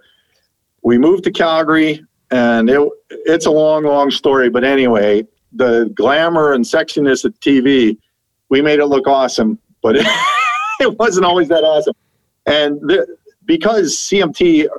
[0.84, 4.50] we moved to Calgary and it, it's a long, long story.
[4.50, 7.98] But anyway, the glamour and sexiness of TV,
[8.48, 10.06] we made it look awesome, but it,
[10.80, 11.94] it wasn't always that awesome.
[12.46, 13.06] And the,
[13.44, 14.70] because CMT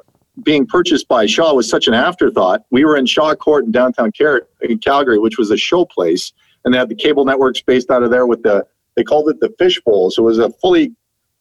[0.42, 4.12] being purchased by Shaw was such an afterthought, we were in Shaw Court in downtown
[4.12, 6.32] Cal- in Calgary, which was a show place,
[6.64, 9.40] and they had the cable networks based out of there with the they called it
[9.40, 10.11] the fishbowl.
[10.11, 10.94] So it was a fully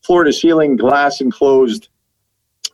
[0.07, 1.89] floor to ceiling glass enclosed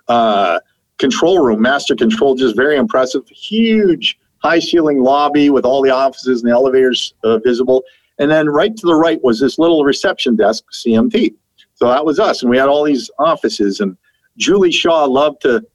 [0.07, 0.59] uh,
[0.99, 6.41] control room, master control, just very impressive, huge high ceiling lobby with all the offices
[6.41, 7.83] and the elevators uh, visible.
[8.19, 11.33] And then right to the right was this little reception desk, CMT.
[11.75, 12.41] So that was us.
[12.41, 13.79] And we had all these offices.
[13.79, 13.97] And
[14.37, 15.65] Julie Shaw loved to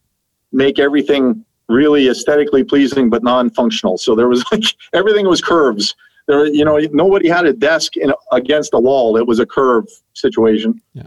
[0.52, 3.98] make everything really aesthetically pleasing but non-functional.
[3.98, 5.96] So there was like everything was curves.
[6.26, 9.16] There, you know, nobody had a desk in, against a wall.
[9.16, 10.80] It was a curve situation.
[10.92, 11.06] Yeah.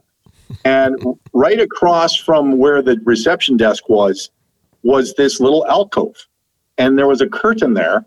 [0.66, 0.97] And
[1.34, 4.30] right across from where the reception desk was,
[4.84, 6.28] was this little alcove,
[6.78, 8.06] and there was a curtain there.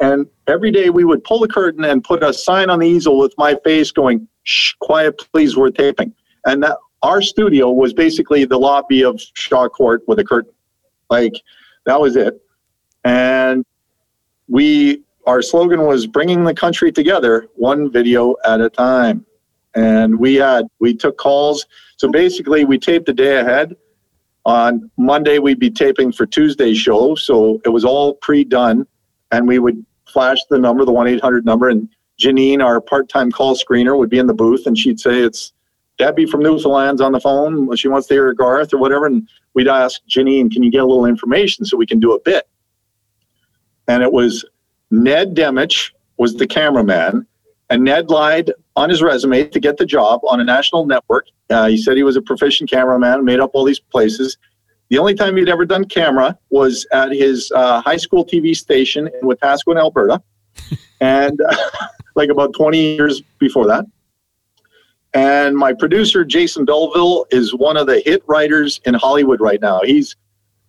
[0.00, 3.18] And every day we would pull the curtain and put a sign on the easel
[3.18, 6.12] with my face going, "Shh, quiet, please, we're taping."
[6.46, 10.52] And that our studio was basically the lobby of Shaw Court with a curtain.
[11.10, 11.34] Like
[11.84, 12.40] that was it.
[13.04, 13.64] And
[14.48, 19.24] we our slogan was bringing the country together one video at a time.
[19.74, 21.66] And we had we took calls.
[21.96, 23.74] So basically we taped the day ahead.
[24.46, 27.14] On Monday we'd be taping for Tuesday's show.
[27.14, 28.86] So it was all pre-done
[29.32, 31.88] and we would flash the number, the 1-800 number and
[32.20, 35.52] Janine, our part-time call screener, would be in the booth and she'd say it's
[35.98, 37.74] Debbie from Newfoundland's on the phone.
[37.76, 39.06] She wants to hear Garth or whatever.
[39.06, 42.20] And we'd ask Janine, can you get a little information so we can do a
[42.20, 42.48] bit?
[43.88, 44.44] And it was
[44.90, 47.26] Ned Demich was the cameraman.
[47.70, 51.26] And Ned lied on his resume to get the job on a national network.
[51.50, 54.36] Uh, he said he was a proficient cameraman, made up all these places.
[54.90, 59.08] The only time he'd ever done camera was at his uh, high school TV station
[59.08, 60.22] in Wetaskiwin, Alberta.
[61.00, 61.56] and uh,
[62.14, 63.84] like about 20 years before that.
[65.14, 69.80] And my producer, Jason Belleville, is one of the hit writers in Hollywood right now.
[69.84, 70.16] He's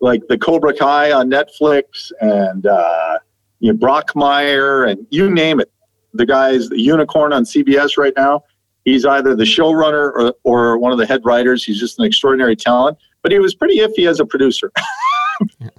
[0.01, 3.19] like the Cobra Kai on Netflix and uh,
[3.59, 5.71] you know, Brockmire and you name it.
[6.15, 8.43] The guy's the unicorn on CBS right now.
[8.83, 11.63] He's either the showrunner or, or one of the head writers.
[11.63, 14.71] He's just an extraordinary talent, but he was pretty iffy as a producer.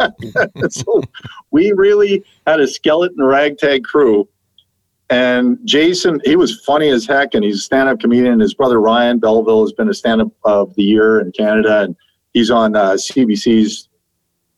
[0.71, 1.03] so
[1.51, 4.29] we really had a skeleton ragtag crew
[5.09, 8.41] and Jason, he was funny as heck, and he's a stand-up comedian.
[8.41, 11.97] His brother Ryan Belleville has been a stand-up of the year in Canada, and
[12.33, 13.89] he's on uh, CBC's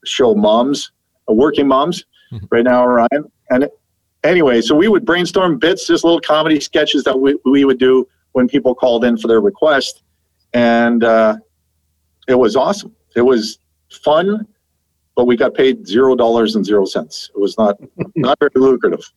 [0.04, 0.90] show Moms,
[1.28, 2.46] uh, Working Moms, mm-hmm.
[2.50, 2.86] right now.
[2.86, 3.68] Ryan, and
[4.24, 8.06] anyway, so we would brainstorm bits, just little comedy sketches that we, we would do
[8.32, 10.02] when people called in for their request,
[10.52, 11.36] and uh,
[12.28, 12.94] it was awesome.
[13.16, 13.58] It was
[13.90, 14.46] fun,
[15.16, 17.30] but we got paid zero dollars and zero cents.
[17.34, 17.76] It was not
[18.16, 19.10] not very lucrative.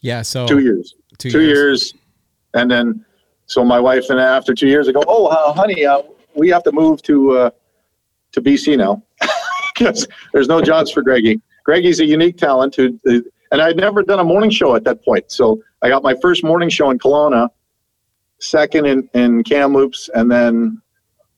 [0.00, 0.22] Yeah.
[0.22, 0.94] So two years.
[1.18, 1.92] Two, two years.
[1.92, 1.94] years.
[2.54, 3.04] and then
[3.46, 6.02] so my wife and I, after two years, I go, oh, uh, honey, uh,
[6.34, 7.50] we have to move to uh,
[8.32, 9.02] to BC now
[9.74, 11.40] because there's no jobs for Greggy.
[11.64, 12.98] Greggy's a unique talent who,
[13.50, 15.30] and I'd never done a morning show at that point.
[15.30, 17.48] So I got my first morning show in Kelowna,
[18.40, 20.80] second in, in Kamloops, and then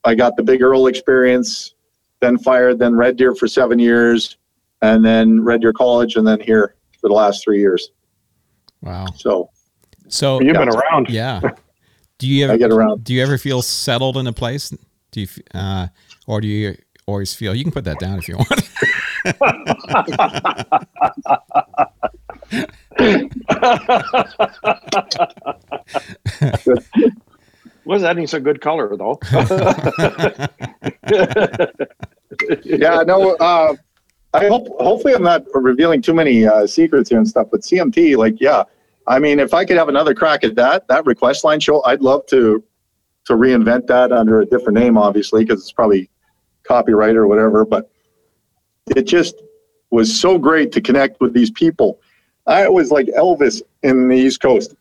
[0.04, 1.74] I got the Big Earl experience,
[2.20, 4.36] then fired, then Red Deer for seven years,
[4.82, 7.90] and then Red Deer College, and then here for the last three years.
[8.82, 9.06] Wow.
[9.16, 9.50] So,
[10.08, 11.08] so you've been around.
[11.08, 11.40] Yeah.
[12.18, 13.04] Do you ever I get around?
[13.04, 14.72] Do you ever feel settled in a place?
[15.10, 15.88] Do you, uh,
[16.26, 16.76] or do you
[17.06, 17.54] always feel?
[17.54, 18.48] You can put that down if you want.
[27.84, 29.20] Was that He's a good color though?
[32.64, 33.36] yeah, no.
[33.36, 33.74] Uh,
[34.34, 34.66] I hope.
[34.80, 37.46] Hopefully, I'm not revealing too many uh, secrets here and stuff.
[37.50, 38.64] But CMT, like, yeah,
[39.06, 42.02] I mean, if I could have another crack at that, that request line show, I'd
[42.02, 42.62] love to
[43.26, 46.10] to reinvent that under a different name, obviously, because it's probably
[46.66, 47.64] copyright or whatever.
[47.64, 47.90] But
[48.94, 49.34] it just
[49.90, 52.00] was so great to connect with these people.
[52.46, 54.74] I was like Elvis in the East Coast,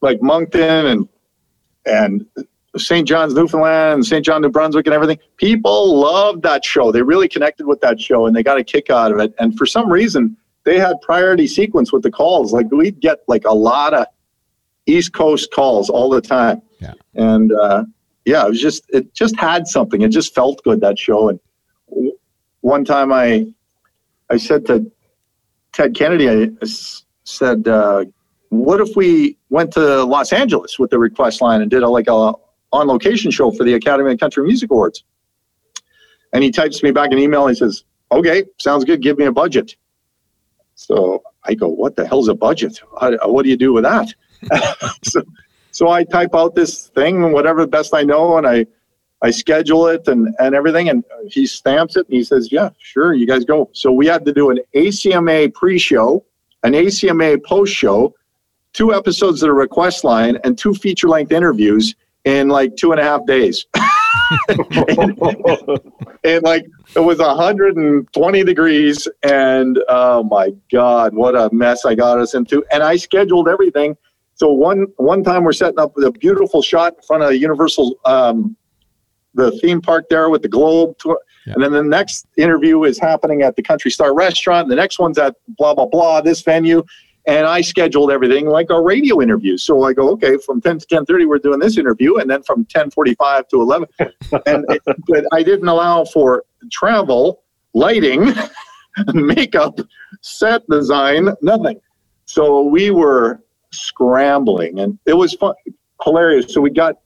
[0.00, 1.08] like Moncton and
[1.86, 2.26] and
[2.76, 3.06] St.
[3.06, 4.24] John's, Newfoundland, St.
[4.24, 5.18] John, New Brunswick, and everything.
[5.36, 6.90] People loved that show.
[6.90, 9.34] They really connected with that show, and they got a kick out of it.
[9.38, 12.52] And for some reason, they had priority sequence with the calls.
[12.52, 14.06] Like we'd get like a lot of
[14.86, 16.62] East Coast calls all the time.
[16.80, 16.94] Yeah.
[17.14, 17.84] And uh,
[18.24, 20.02] yeah, it was just it just had something.
[20.02, 21.28] It just felt good that show.
[21.28, 21.40] And
[22.60, 23.46] one time I
[24.30, 24.90] I said to
[25.72, 26.66] Ted Kennedy, I
[27.24, 28.06] said, uh,
[28.48, 32.08] "What if we went to Los Angeles with the request line and did a like
[32.08, 32.32] a
[32.72, 35.04] on location show for the Academy of Country Music Awards?"
[36.32, 37.46] And he types me back an email.
[37.46, 39.02] And He says, "Okay, sounds good.
[39.02, 39.76] Give me a budget."
[40.76, 42.80] So I go, "What the hell's a budget?
[43.00, 44.14] How, what do you do with that?"
[45.02, 45.22] so,
[45.74, 48.64] so I type out this thing, whatever the best I know, and I
[49.22, 53.12] I schedule it and, and everything, and he stamps it and he says, "Yeah, sure,
[53.12, 56.24] you guys go." So we had to do an ACMA pre-show,
[56.62, 58.14] an ACMA post-show,
[58.72, 63.04] two episodes of the request line, and two feature-length interviews in like two and a
[63.04, 63.66] half days.
[64.48, 65.18] and,
[66.22, 72.20] and like it was 120 degrees, and oh my god, what a mess I got
[72.20, 72.64] us into!
[72.70, 73.96] And I scheduled everything.
[74.34, 77.96] So one one time we're setting up a beautiful shot in front of Universal.
[78.04, 78.56] Um,
[79.34, 81.18] the theme park there with the globe tour.
[81.46, 81.54] Yeah.
[81.54, 84.68] And then the next interview is happening at the Country Star restaurant.
[84.68, 86.82] The next one's at blah, blah, blah, this venue.
[87.26, 89.56] And I scheduled everything like our radio interview.
[89.56, 92.16] So I go, okay, from 10 to 10.30, we're doing this interview.
[92.16, 93.88] And then from 10.45 to 11.
[94.46, 98.32] and it, But I didn't allow for travel, lighting,
[99.14, 99.80] makeup,
[100.20, 101.80] set design, nothing.
[102.26, 103.43] So we were
[103.74, 105.54] scrambling and it was fun,
[106.02, 106.52] hilarious.
[106.52, 106.96] So we got,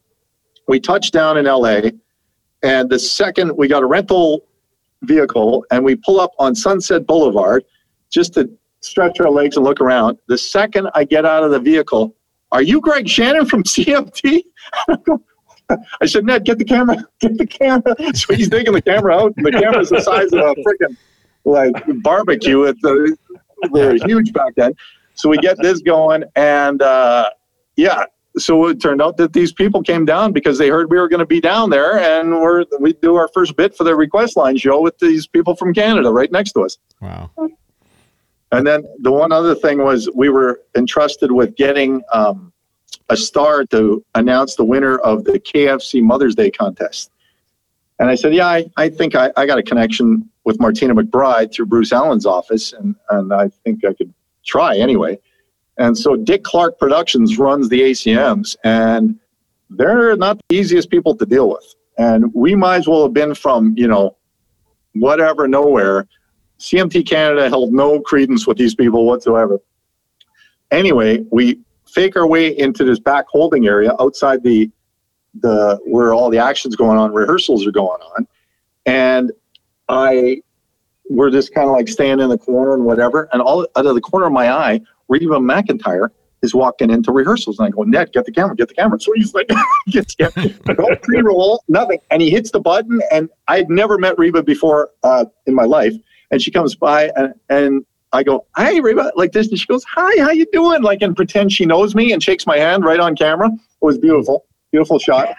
[0.67, 1.81] we touched down in LA
[2.63, 4.45] and the second we got a rental
[5.03, 7.65] vehicle and we pull up on Sunset Boulevard
[8.11, 8.51] just to
[8.81, 10.19] stretch our legs and look around.
[10.29, 12.15] The second I get out of the vehicle,
[12.53, 14.43] are you Greg Shannon from CMT?
[16.01, 17.95] I said, Ned, get the camera, get the camera.
[18.15, 20.97] So he's taking the camera out, and the camera's the size of a freaking
[21.45, 22.63] like barbecue.
[22.63, 23.17] It's the,
[23.75, 24.73] they were huge back then.
[25.19, 27.31] So we get this going, and uh,
[27.75, 28.05] yeah,
[28.37, 31.19] so it turned out that these people came down because they heard we were going
[31.19, 34.57] to be down there, and we're we do our first bit for the request line
[34.57, 36.79] show with these people from Canada right next to us.
[37.01, 37.31] Wow.
[38.53, 42.53] And then the one other thing was we were entrusted with getting um,
[43.09, 47.11] a star to announce the winner of the KFC Mother's Day contest.
[47.99, 51.53] And I said, yeah, I, I think I, I got a connection with Martina McBride
[51.53, 54.15] through Bruce Allen's office, and, and I think I could
[54.49, 55.19] try anyway.
[55.77, 59.19] And so Dick Clark Productions runs the ACMs, and
[59.71, 61.75] they're not the easiest people to deal with.
[61.99, 64.17] And we might as well have been from, you know,
[64.95, 66.09] whatever, nowhere.
[66.59, 69.61] CMT Canada held no credence with these people whatsoever.
[70.71, 74.71] Anyway, we fake our way into this back holding area outside the
[75.41, 78.27] the where all the action's going on, rehearsals are going on,
[78.87, 79.31] and
[79.89, 80.43] I
[81.09, 83.29] we're just kind of like staying in the corner and whatever.
[83.33, 86.11] And all out of the corner of my eye, Reba McEntire
[86.43, 89.01] is walking into rehearsals, and I go, Ned, get the camera, get the camera.
[89.01, 89.51] So he's like,
[89.89, 93.01] gets no pre-roll, nothing, and he hits the button.
[93.11, 95.95] And I had never met Reba before uh, in my life,
[96.31, 99.85] and she comes by and and I go, "Hi, Reba," like this, and she goes,
[99.85, 103.01] "Hi, how you doing?" Like and pretend she knows me and shakes my hand right
[103.01, 103.49] on camera.
[103.49, 105.35] It was beautiful, beautiful shot.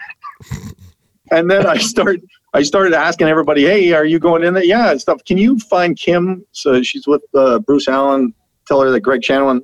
[1.30, 2.20] and then I start,
[2.52, 5.24] I started asking everybody, "Hey, are you going in there?" Yeah, and stuff.
[5.24, 6.44] Can you find Kim?
[6.52, 8.34] So she's with uh, Bruce Allen.
[8.66, 9.62] Tell her that Greg Shannon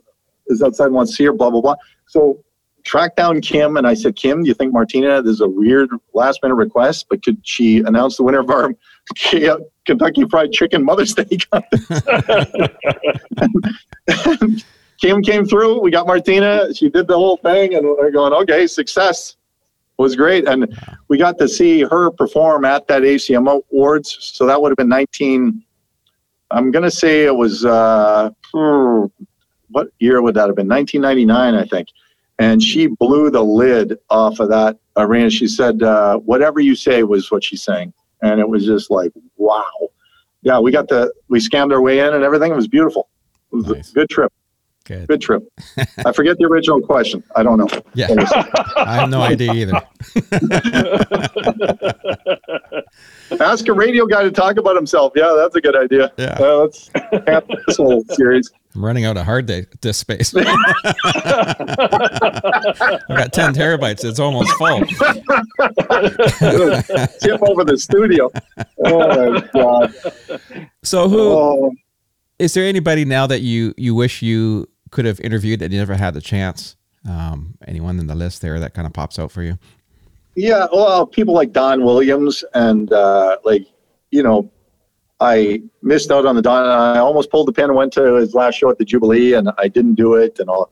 [0.49, 1.32] is outside and wants to see her.
[1.32, 1.76] Blah blah blah.
[2.07, 2.43] So
[2.87, 5.20] track down Kim and I said, Kim, do you think Martina?
[5.20, 8.72] This is a weird last minute request, but could she announce the winner of our
[9.87, 11.93] Kentucky Fried Chicken Mother's Day contest?
[15.01, 15.80] Kim came through.
[15.80, 16.72] We got Martina.
[16.72, 19.37] She did the whole thing, and we're going, okay, success.
[19.99, 20.78] Was great, and
[21.09, 24.18] we got to see her perform at that ACM Awards.
[24.20, 25.62] So that would have been 19.
[26.51, 29.07] I'm gonna say it was uh, hmm,
[29.70, 30.68] what year would that have been?
[30.68, 31.88] 1999, I think.
[32.38, 35.30] And she blew the lid off of that arena.
[35.30, 39.12] She said, uh, "Whatever you say" was what she's saying, and it was just like,
[39.38, 39.64] wow.
[40.42, 42.53] Yeah, we got the we scammed our way in and everything.
[42.53, 43.09] It was beautiful.
[43.51, 43.90] It was Nice.
[43.90, 44.30] a good trip.
[44.87, 45.09] Good.
[45.09, 45.43] Good trip.
[46.05, 47.20] I forget the original question.
[47.34, 47.66] I don't know.
[47.95, 48.07] Yeah.
[48.76, 49.82] I have no idea either.
[53.41, 55.12] Ask a radio guy to talk about himself.
[55.16, 56.12] Yeah, that's a good idea.
[56.16, 56.37] Yeah.
[56.39, 56.89] Uh, let's
[57.26, 58.53] have this whole series.
[58.76, 60.32] I'm running out of hard day, disk space.
[60.37, 60.47] I've
[63.09, 64.05] got 10 terabytes.
[64.05, 64.80] It's almost full.
[67.20, 68.30] Tip over the studio.
[68.84, 69.93] Oh my god.
[70.84, 71.72] So who Oh,
[72.39, 76.14] is there anybody now that you you wish you could have interviewed that never had
[76.14, 76.76] the chance?
[77.09, 79.59] Um, anyone in the list there that kind of pops out for you?
[80.34, 83.66] Yeah, well, people like Don Williams and uh, like
[84.11, 84.51] you know,
[85.20, 86.66] I missed out on the Don.
[86.66, 89.51] I almost pulled the pin and went to his last show at the Jubilee, and
[89.59, 90.70] I didn't do it, and I'll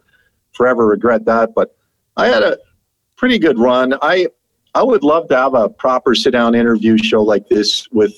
[0.53, 1.55] forever regret that.
[1.55, 1.75] But
[2.17, 2.59] I had a
[3.17, 3.95] pretty good run.
[4.03, 4.29] I
[4.75, 8.15] I would love to have a proper sit down interview show like this with.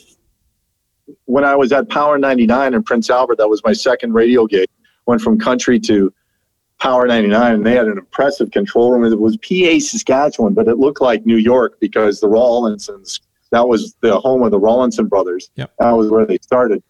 [1.27, 4.69] When I was at Power 99 in Prince Albert, that was my second radio gig.
[5.07, 6.13] Went from country to
[6.79, 9.11] Power 99, and they had an impressive control room.
[9.11, 13.95] It was PA Saskatchewan, but it looked like New York because the Rawlinsons, that was
[14.03, 15.51] the home of the Rawlinson brothers.
[15.55, 15.73] Yep.
[15.79, 16.83] That was where they started.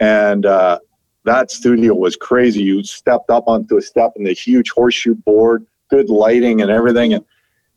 [0.00, 0.78] And uh,
[1.24, 2.62] that studio was crazy.
[2.62, 7.12] You stepped up onto a step in the huge horseshoe board, good lighting and everything.
[7.12, 7.24] And,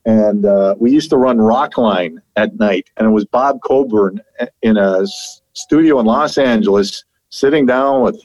[0.05, 4.21] and uh, we used to run Rockline at night, and it was Bob Coburn
[4.61, 5.05] in a
[5.53, 8.23] studio in Los Angeles sitting down with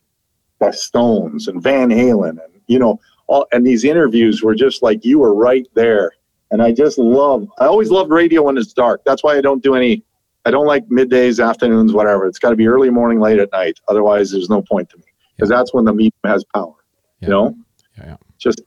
[0.58, 5.04] the Stones and Van Halen and, you know, all, and these interviews were just like
[5.04, 6.12] you were right there.
[6.50, 9.02] And I just love, I always loved radio when it's dark.
[9.04, 10.02] That's why I don't do any,
[10.44, 12.26] I don't like middays, afternoons, whatever.
[12.26, 13.80] It's got to be early morning, late at night.
[13.88, 15.04] Otherwise, there's no point to me
[15.34, 16.74] because that's when the medium has power,
[17.20, 17.26] Yeah.
[17.26, 17.56] you know,
[17.98, 18.16] Yeah, yeah.
[18.38, 18.62] just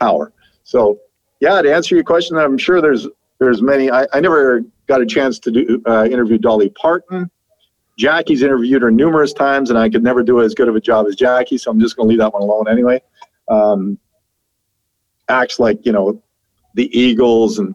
[0.00, 0.32] power.
[0.62, 0.98] So,
[1.40, 3.08] yeah, to answer your question, I'm sure there's,
[3.40, 3.90] there's many.
[3.90, 7.28] I, I never got a chance to do uh, interview Dolly Parton.
[7.96, 11.06] Jackie's interviewed her numerous times, and I could never do as good of a job
[11.06, 13.00] as Jackie, so I'm just going to leave that one alone anyway.
[13.48, 13.98] Um,
[15.28, 16.22] acts like you know
[16.74, 17.74] the Eagles and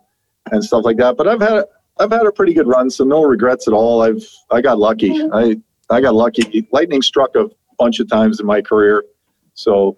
[0.51, 1.17] and stuff like that.
[1.17, 1.63] But I've had
[1.99, 4.01] I've had a pretty good run, so no regrets at all.
[4.01, 5.21] I've I got lucky.
[5.33, 5.59] I
[5.89, 6.67] I got lucky.
[6.71, 9.03] Lightning struck a bunch of times in my career,
[9.53, 9.97] so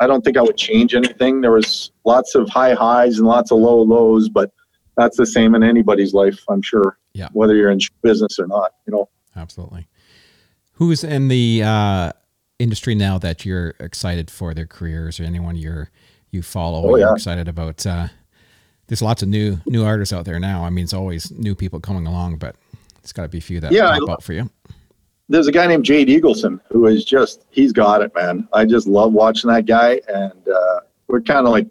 [0.00, 1.40] I don't think I would change anything.
[1.40, 4.50] There was lots of high highs and lots of low lows, but
[4.96, 6.98] that's the same in anybody's life, I'm sure.
[7.14, 7.28] Yeah.
[7.32, 9.08] Whether you're in business or not, you know.
[9.36, 9.88] Absolutely.
[10.74, 12.12] Who's in the uh,
[12.58, 15.90] industry now that you're excited for their careers, or anyone you're
[16.30, 16.82] you follow?
[16.84, 17.86] Oh, or you're excited about.
[17.86, 18.08] Uh,
[18.88, 20.64] there's lots of new new artists out there now.
[20.64, 22.56] I mean, it's always new people coming along, but
[22.98, 24.50] it's got to be a few that Yeah, I pop out for you.
[25.28, 28.48] there's a guy named Jade Eagleson who is just he's got it, man.
[28.52, 31.68] I just love watching that guy, and uh, we're kind of like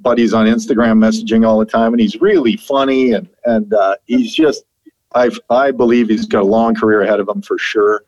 [0.00, 4.34] buddies on Instagram, messaging all the time, and he's really funny, and and uh, he's
[4.34, 4.64] just
[5.14, 8.04] I I believe he's got a long career ahead of him for sure.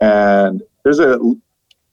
[0.00, 1.18] And there's a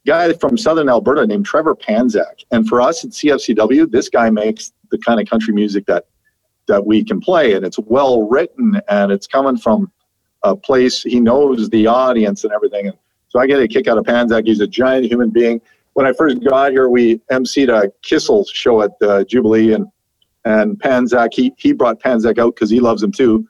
[0.05, 4.71] guy from Southern Alberta named Trevor Panczak, and for us at CFCW, this guy makes
[4.89, 6.05] the kind of country music that
[6.67, 9.91] that we can play, and it's well written, and it's coming from
[10.43, 12.87] a place he knows the audience and everything.
[12.87, 12.97] And
[13.27, 14.47] so I get a kick out of Panczak.
[14.47, 15.61] He's a giant human being.
[15.93, 19.87] When I first got here, we emceed a Kissel show at the Jubilee, and
[20.45, 23.47] and Panczak he he brought Panczak out because he loves him too,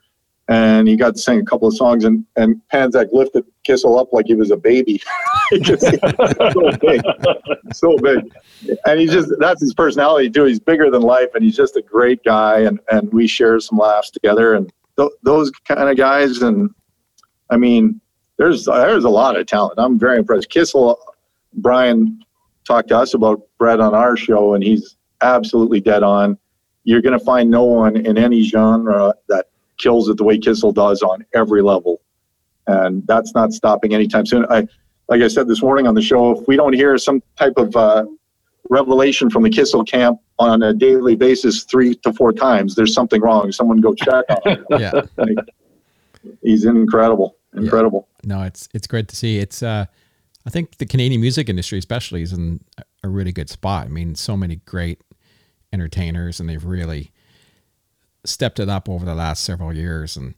[0.50, 4.12] and he got to sing a couple of songs, and and Panczak lifted Kissel up
[4.12, 5.00] like he was a baby.
[5.52, 7.02] So big,
[7.72, 8.32] so big,
[8.86, 10.44] and he's just that's his personality too.
[10.44, 13.78] He's bigger than life, and he's just a great guy, and and we share some
[13.78, 16.70] laughs together, and th- those kind of guys, and
[17.50, 18.00] I mean,
[18.36, 19.74] there's there's a lot of talent.
[19.78, 20.50] I'm very impressed.
[20.50, 20.96] Kissel,
[21.54, 22.20] Brian
[22.64, 26.38] talked to us about Brett on our show, and he's absolutely dead on.
[26.84, 29.49] You're going to find no one in any genre that
[29.80, 32.00] kills it the way Kissel does on every level,
[32.66, 34.46] and that's not stopping anytime soon.
[34.50, 34.66] I,
[35.08, 37.74] like I said this morning on the show, if we don't hear some type of
[37.74, 38.04] uh,
[38.68, 43.20] revelation from the Kissel camp on a daily basis, three to four times, there's something
[43.20, 43.50] wrong.
[43.52, 44.66] Someone go check on him.
[44.78, 45.02] Yeah.
[46.42, 48.08] He's incredible, incredible.
[48.24, 49.38] No, it's it's great to see.
[49.38, 49.86] It's uh,
[50.46, 52.60] I think the Canadian music industry, especially, is in
[53.02, 53.86] a really good spot.
[53.86, 55.00] I mean, so many great
[55.72, 57.10] entertainers, and they've really
[58.24, 60.16] stepped it up over the last several years.
[60.16, 60.34] And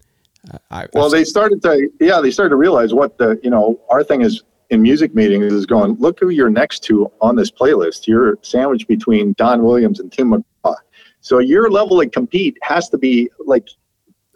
[0.52, 3.80] uh, I Well, they started to, yeah, they started to realize what the, you know,
[3.90, 7.50] our thing is in music meetings is going, look who you're next to on this
[7.50, 8.06] playlist.
[8.06, 10.76] You're sandwiched between Don Williams and Tim McGraw.
[11.20, 13.68] So your level of compete has to be like,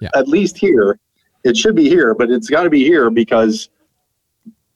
[0.00, 0.10] Yeah.
[0.14, 0.98] at least here.
[1.44, 3.70] It should be here, but it's got to be here because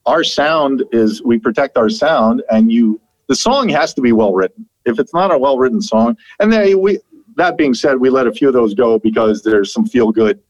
[0.06, 4.32] our sound is, we protect our sound and you, the song has to be well
[4.32, 4.66] written.
[4.86, 6.98] If it's not a well written song, and then we,
[7.36, 10.40] that being said, we let a few of those go because there's some feel good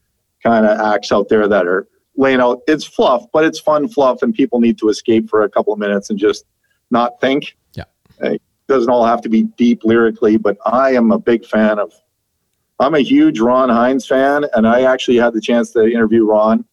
[0.43, 1.86] kind of acts out there that are
[2.16, 5.48] laying out it's fluff but it's fun fluff and people need to escape for a
[5.48, 6.44] couple of minutes and just
[6.90, 7.85] not think Yeah.
[8.20, 11.93] it doesn't all have to be deep lyrically but i am a big fan of
[12.81, 16.65] i'm a huge ron hynes fan and i actually had the chance to interview ron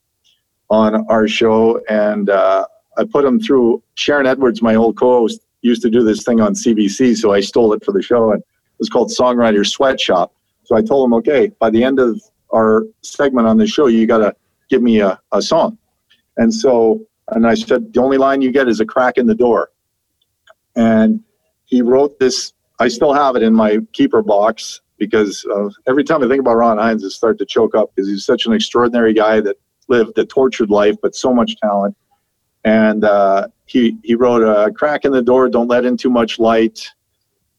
[0.70, 2.66] on our show and uh,
[2.98, 6.54] i put him through sharon edwards my old co-host used to do this thing on
[6.54, 8.44] cbc so i stole it for the show and
[8.80, 10.34] was called songwriter sweatshop
[10.64, 12.22] so i told him okay by the end of
[12.54, 14.36] our segment on the show, you got to
[14.70, 15.78] give me a, a song.
[16.38, 19.36] And so, and I said, the only line you get is a crack in the
[19.36, 19.72] door.
[20.76, 21.24] And
[21.66, 26.24] he wrote this I still have it in my keeper box because uh, every time
[26.24, 29.14] I think about Ron Hynes, I start to choke up because he's such an extraordinary
[29.14, 31.98] guy that lived a tortured life, but so much talent.
[32.64, 36.38] And uh, he he wrote a crack in the door, don't let in too much
[36.38, 36.88] light,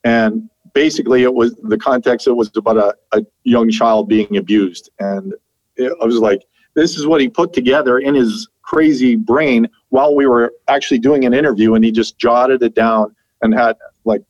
[0.04, 0.48] and
[0.78, 2.28] basically it was the context.
[2.28, 5.34] It was about a, a young child being abused, and
[5.74, 6.44] it, I was like,
[6.74, 11.24] this is what he put together in his crazy brain while we were actually doing
[11.24, 14.22] an interview, and he just jotted it down and had like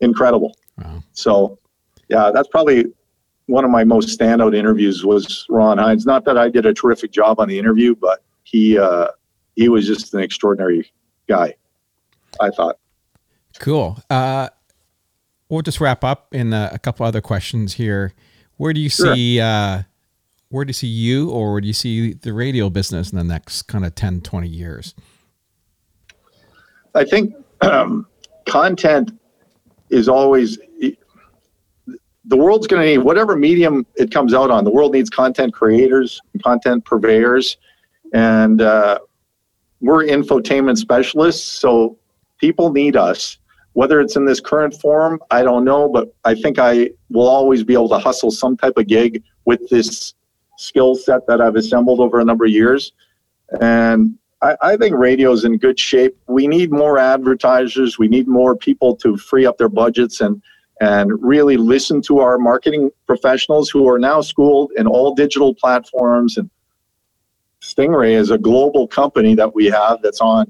[0.00, 0.56] incredible.
[0.76, 1.04] Wow.
[1.12, 1.56] So,
[2.08, 2.86] yeah, that's probably
[3.46, 7.12] one of my most standout interviews was Ron Hynes Not that I did a terrific
[7.12, 9.08] job on the interview, but he uh,
[9.54, 10.90] he was just an extraordinary
[11.28, 11.54] guy.
[12.40, 12.76] I thought.
[13.60, 13.98] Cool.
[14.10, 14.48] Uh,
[15.48, 18.12] we'll just wrap up in a, a couple other questions here.
[18.56, 19.14] Where do you sure.
[19.14, 19.82] see uh,
[20.48, 23.24] where do you see you or where do you see the radio business in the
[23.24, 24.94] next kind of 10, 20 years?
[26.94, 28.06] I think um,
[28.46, 29.12] content
[29.90, 30.58] is always
[32.28, 34.64] the world's going to need whatever medium it comes out on.
[34.64, 37.56] The world needs content creators, content purveyors,
[38.12, 38.98] and uh,
[39.80, 41.44] we're infotainment specialists.
[41.44, 41.98] So
[42.38, 43.38] people need us.
[43.76, 47.62] Whether it's in this current form, I don't know, but I think I will always
[47.62, 50.14] be able to hustle some type of gig with this
[50.56, 52.92] skill set that I've assembled over a number of years.
[53.60, 56.16] And I, I think radio is in good shape.
[56.26, 57.98] We need more advertisers.
[57.98, 60.42] We need more people to free up their budgets and
[60.80, 66.38] and really listen to our marketing professionals who are now schooled in all digital platforms
[66.38, 66.48] and
[67.62, 70.46] Stingray is a global company that we have that's on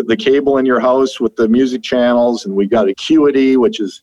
[0.00, 4.02] the cable in your house with the music channels and we got acuity which is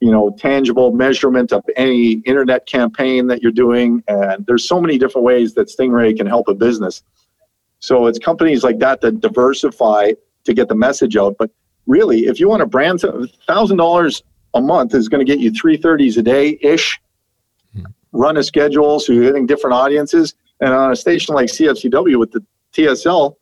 [0.00, 4.02] you know tangible measurement of any internet campaign that you're doing.
[4.08, 7.02] And there's so many different ways that stingray can help a business.
[7.80, 10.12] So it's companies like that that diversify
[10.44, 11.36] to get the message out.
[11.38, 11.50] But
[11.86, 13.00] really if you want to brand
[13.46, 14.22] thousand dollars
[14.54, 16.98] a month is going to get you 330s a day ish
[17.74, 17.84] hmm.
[18.12, 20.34] run a schedule so you're hitting different audiences.
[20.60, 23.36] And on a station like cfcw with the tsl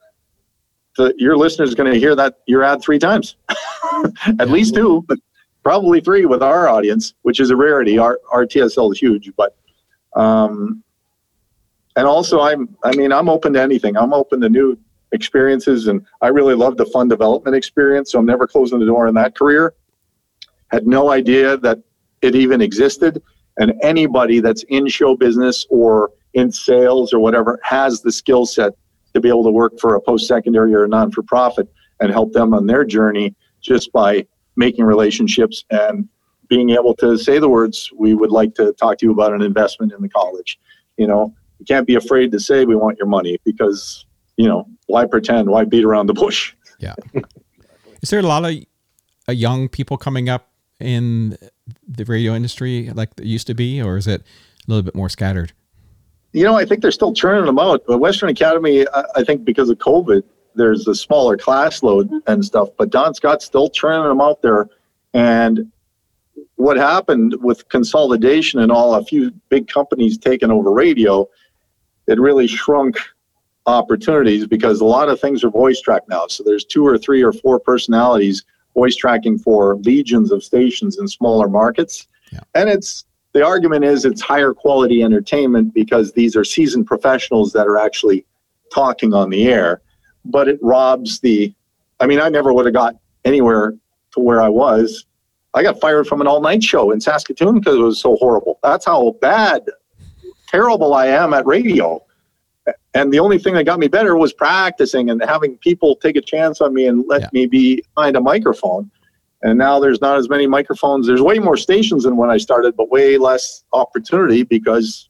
[0.96, 3.36] the, your listener is going to hear that your ad three times.
[4.38, 5.18] At least two but
[5.62, 7.98] probably three with our audience which is a rarity.
[7.98, 9.56] Our, our tsl is huge but
[10.14, 10.82] um,
[11.96, 13.96] and also i'm i mean i'm open to anything.
[13.96, 14.78] I'm open to new
[15.12, 19.06] experiences and i really love the fun development experience so i'm never closing the door
[19.06, 19.74] in that career.
[20.68, 21.78] Had no idea that
[22.22, 23.22] it even existed.
[23.58, 28.74] And anybody that's in show business or in sales or whatever has the skill set
[29.16, 31.68] to be able to work for a post secondary or a non for profit
[32.00, 34.26] and help them on their journey just by
[34.56, 36.08] making relationships and
[36.48, 39.42] being able to say the words, we would like to talk to you about an
[39.42, 40.58] investment in the college.
[40.96, 44.06] You know, you can't be afraid to say we want your money because,
[44.36, 45.48] you know, why pretend?
[45.48, 46.54] Why beat around the bush?
[46.78, 46.94] Yeah.
[48.02, 48.54] Is there a lot of
[49.26, 51.38] uh, young people coming up in
[51.88, 54.24] the radio industry like it used to be, or is it a
[54.70, 55.54] little bit more scattered?
[56.36, 57.84] You know, I think they're still churning them out.
[57.86, 58.86] But Western Academy,
[59.16, 60.22] I think because of COVID,
[60.54, 62.18] there's a smaller class load mm-hmm.
[62.30, 62.68] and stuff.
[62.76, 64.68] But Don Scott's still churning them out there.
[65.14, 65.72] And
[66.56, 71.26] what happened with consolidation and all, a few big companies taking over radio,
[72.06, 72.98] it really shrunk
[73.64, 76.26] opportunities because a lot of things are voice tracked now.
[76.26, 78.44] So there's two or three or four personalities
[78.74, 82.08] voice tracking for legions of stations in smaller markets.
[82.30, 82.40] Yeah.
[82.54, 83.06] And it's
[83.36, 88.24] the argument is it's higher quality entertainment because these are seasoned professionals that are actually
[88.72, 89.82] talking on the air.
[90.24, 91.52] But it robs the
[92.00, 92.96] I mean, I never would have got
[93.26, 93.74] anywhere
[94.12, 95.04] to where I was.
[95.52, 98.58] I got fired from an all night show in Saskatoon because it was so horrible.
[98.62, 99.66] That's how bad,
[100.48, 102.02] terrible I am at radio.
[102.94, 106.22] And the only thing that got me better was practicing and having people take a
[106.22, 107.28] chance on me and let yeah.
[107.34, 108.90] me be behind a microphone.
[109.46, 111.06] And now there's not as many microphones.
[111.06, 115.08] There's way more stations than when I started, but way less opportunity because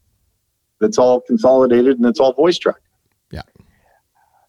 [0.79, 2.75] it's all consolidated and it's all voice track.
[3.31, 3.41] Yeah.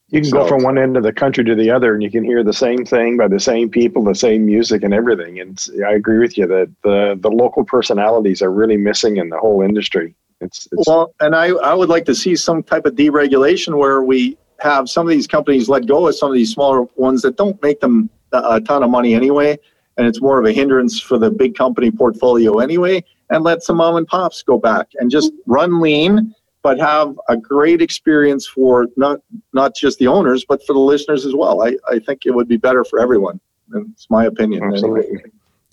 [0.09, 2.11] You can so, go from one end of the country to the other and you
[2.11, 5.41] can hear the same thing by the same people, the same music and everything.
[5.41, 9.39] And I agree with you that the, the local personalities are really missing in the
[9.39, 10.15] whole industry.
[10.43, 14.03] It's, it's well, and I, I would like to see some type of deregulation where
[14.03, 17.37] we have some of these companies let go of some of these smaller ones that
[17.37, 19.59] don't make them a ton of money anyway,
[19.99, 23.77] and it's more of a hindrance for the big company portfolio anyway, and let some
[23.77, 28.87] mom and pops go back and just run lean, but have a great experience for
[28.97, 29.21] not
[29.53, 31.63] not just the owners, but for the listeners as well.
[31.63, 33.41] I, I think it would be better for everyone.
[33.73, 34.65] And it's my opinion.
[34.65, 35.07] Absolutely.
[35.07, 35.23] Anyway.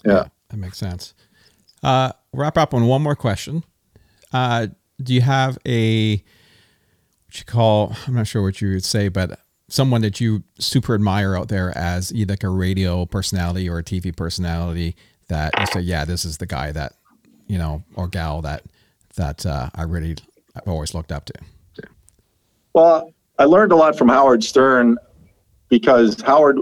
[0.04, 0.12] Yeah.
[0.12, 0.28] yeah.
[0.50, 1.14] that makes sense.
[1.82, 3.64] Uh, wrap up on one more question.
[4.34, 4.68] Uh,
[5.02, 7.96] do you have a what you call?
[8.08, 11.76] I'm not sure what you would say, but someone that you super admire out there
[11.78, 14.96] as either like a radio personality or a TV personality
[15.28, 16.94] that you say, yeah, this is the guy that
[17.48, 18.64] you know or gal that
[19.16, 20.16] that uh, I really
[20.56, 21.34] I've always looked up to.
[22.74, 24.98] Well, I learned a lot from Howard Stern
[25.70, 26.60] because Howard,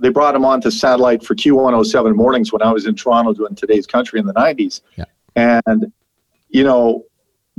[0.00, 3.54] they brought him on to satellite for Q107 mornings when I was in Toronto doing
[3.54, 4.80] Today's Country in the 90s.
[4.96, 5.04] Yeah.
[5.36, 5.92] And,
[6.48, 7.04] you know,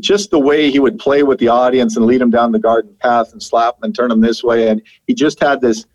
[0.02, 2.96] just the way he would play with the audience and lead them down the garden
[3.00, 4.68] path and slap them and turn them this way.
[4.68, 5.86] And he just had this,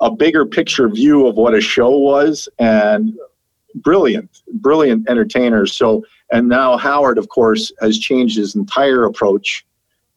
[0.00, 3.14] a bigger picture view of what a show was and
[3.76, 5.74] brilliant, brilliant entertainers.
[5.74, 9.64] So, and now Howard, of course, has changed his entire approach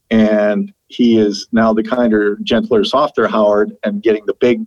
[0.10, 4.66] and he is now the kinder, gentler, softer Howard, and getting the big,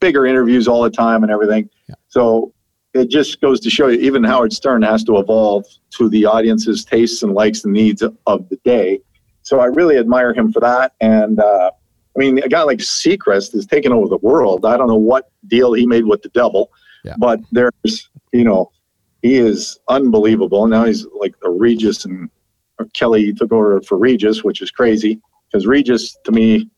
[0.00, 1.70] bigger interviews all the time and everything.
[1.88, 1.94] Yeah.
[2.08, 2.52] So
[2.94, 6.84] it just goes to show you, even Howard Stern has to evolve to the audience's
[6.84, 9.00] tastes and likes and needs of the day.
[9.42, 10.92] So I really admire him for that.
[11.00, 11.70] And uh,
[12.16, 14.64] I mean, a guy like Seacrest is taking over the world.
[14.66, 16.70] I don't know what deal he made with the devil,
[17.04, 17.14] Yeah.
[17.18, 18.70] but there's, you know,
[19.22, 20.66] he is unbelievable.
[20.66, 22.28] Now he's like the Regis and
[22.94, 26.68] Kelly took over for Regis, which is crazy because Regis to me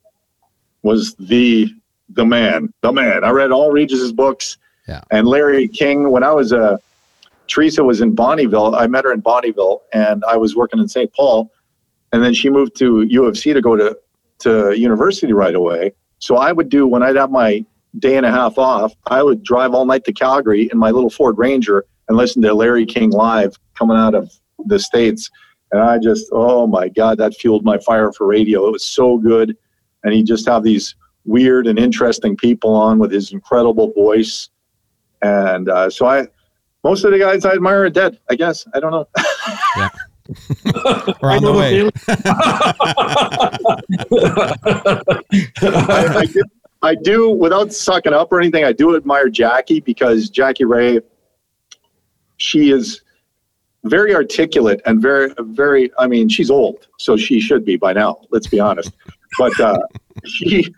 [0.83, 1.73] was the
[2.11, 3.25] the man, the man.
[3.25, 4.59] I read all Regis's books.
[4.89, 5.03] Yeah.
[5.11, 6.79] And Larry King, when I was uh,
[7.49, 8.79] Teresa was in Bonnyville.
[8.79, 11.13] I met her in Bonnyville, and I was working in St.
[11.13, 11.53] Paul,
[12.13, 13.99] and then she moved to U of C to go to
[14.41, 15.93] to university right away.
[16.19, 17.65] So I would do when I'd have my
[17.99, 21.11] day and a half off, I would drive all night to Calgary in my little
[21.11, 24.33] Ford Ranger and listen to Larry King live coming out of
[24.67, 25.31] the states.
[25.71, 28.67] And I just, oh my God, that fueled my fire for radio.
[28.67, 29.57] It was so good.
[30.03, 30.95] And he just have these
[31.25, 34.49] weird and interesting people on with his incredible voice.
[35.23, 36.27] And uh, so I,
[36.85, 38.19] most of the guys I admire are dead.
[38.29, 39.09] I guess I don't know.
[41.21, 41.91] We're I on the way.
[45.63, 46.43] I, I, do,
[46.83, 51.01] I do, without sucking up or anything, I do admire Jackie because Jackie Ray,
[52.37, 53.03] she is
[53.85, 58.21] very articulate and very, very, I mean, she's old, so she should be by now,
[58.31, 58.93] let's be honest.
[59.39, 59.79] But uh,
[60.25, 60.73] she,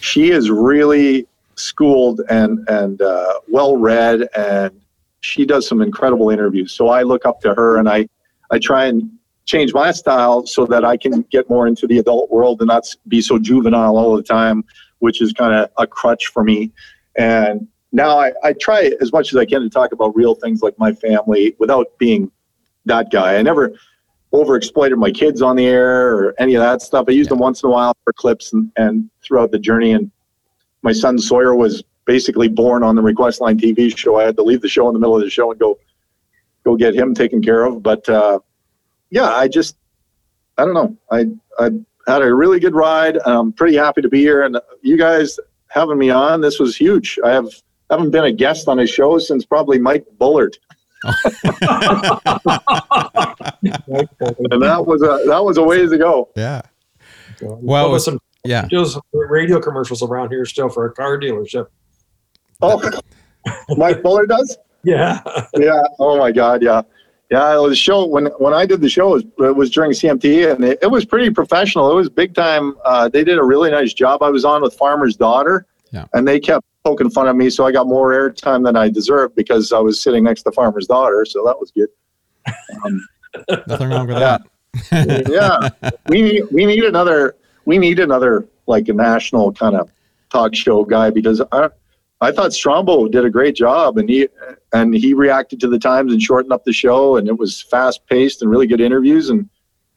[0.00, 1.26] she is really
[1.56, 4.80] schooled and, and uh, well read, and
[5.20, 6.72] she does some incredible interviews.
[6.72, 8.08] So I look up to her and I,
[8.50, 9.10] I try and
[9.44, 12.86] change my style so that I can get more into the adult world and not
[13.08, 14.64] be so juvenile all the time,
[14.98, 16.72] which is kind of a crutch for me.
[17.16, 20.62] And now I, I try as much as I can to talk about real things
[20.62, 22.30] like my family without being
[22.84, 23.36] that guy.
[23.36, 23.72] I never
[24.32, 27.06] overexploited my kids on the air or any of that stuff.
[27.08, 29.92] I used them once in a while for clips and, and throughout the journey.
[29.92, 30.10] And
[30.82, 34.18] my son Sawyer was basically born on the request line TV show.
[34.18, 35.78] I had to leave the show in the middle of the show and go
[36.64, 37.82] go get him taken care of.
[37.82, 38.40] But uh,
[39.10, 39.76] yeah, I just
[40.56, 40.96] I don't know.
[41.10, 41.26] I
[41.58, 41.70] I
[42.06, 43.18] had a really good ride.
[43.26, 45.38] I'm pretty happy to be here, and you guys
[45.68, 46.40] having me on.
[46.40, 47.18] This was huge.
[47.24, 47.48] I have
[47.90, 50.56] haven't been a guest on a show since probably Mike Bullard,
[51.04, 51.14] and
[54.62, 56.28] that was a that was a ways ago.
[56.36, 56.62] Yeah.
[57.40, 58.66] well, Well, with some Yeah.
[58.70, 61.66] just radio commercials around here still for a car dealership.
[62.62, 62.80] Oh,
[63.76, 64.56] Mike Fuller does.
[64.84, 65.20] Yeah.
[65.56, 65.82] Yeah.
[65.98, 66.62] Oh my God.
[66.62, 66.82] Yeah.
[67.30, 67.54] Yeah.
[67.56, 69.16] It was a show when when I did the show.
[69.16, 71.90] It was, it was during CMT, and it, it was pretty professional.
[71.90, 72.76] It was big time.
[72.84, 74.22] Uh, they did a really nice job.
[74.22, 76.06] I was on with Farmer's Daughter, Yeah.
[76.14, 79.34] and they kept poking fun at me, so I got more airtime than I deserved
[79.34, 81.24] because I was sitting next to Farmer's Daughter.
[81.24, 81.88] So that was good.
[82.84, 83.06] Um,
[83.66, 84.38] Nothing wrong with Yeah.
[84.90, 85.28] that.
[85.28, 87.34] yeah, we need we need another
[87.66, 89.90] we need another like a national kind of
[90.30, 91.68] talk show guy because I
[92.20, 94.28] I thought Strombo did a great job and he
[94.72, 98.06] and he reacted to the times and shortened up the show and it was fast
[98.06, 99.48] paced and really good interviews and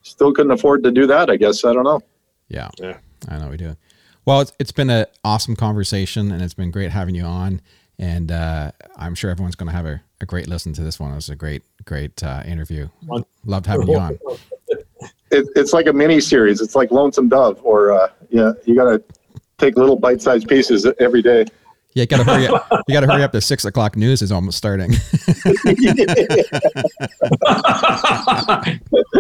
[0.02, 1.30] still couldn't afford to do that.
[1.30, 2.02] I guess I don't know.
[2.50, 2.70] Yeah.
[2.80, 2.98] Yeah.
[3.30, 3.78] I know we do.
[4.26, 7.62] Well, it's, it's been an awesome conversation and it's been great having you on.
[7.98, 11.12] And uh, I'm sure everyone's going to have a, a great listen to this one.
[11.12, 12.88] It was a great, great uh, interview.
[13.46, 14.20] Loved having you on.
[15.32, 16.62] It, it's like a mini series.
[16.62, 19.04] It's like Lonesome Dove or uh, yeah, you got to
[19.58, 21.46] take little bite sized pieces every day.
[21.94, 22.68] Yeah, you got to hurry up.
[22.88, 23.32] You got to hurry up.
[23.32, 24.92] The six o'clock news is almost starting.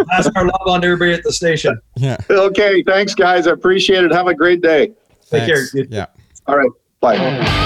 [0.07, 1.79] That's our love on everybody at the station.
[1.97, 2.17] yeah.
[2.29, 3.47] okay, thanks guys.
[3.47, 4.11] I appreciate it.
[4.11, 4.91] Have a great day.
[5.29, 5.65] Take care.
[5.73, 6.07] Yeah.
[6.47, 7.65] All right, bye.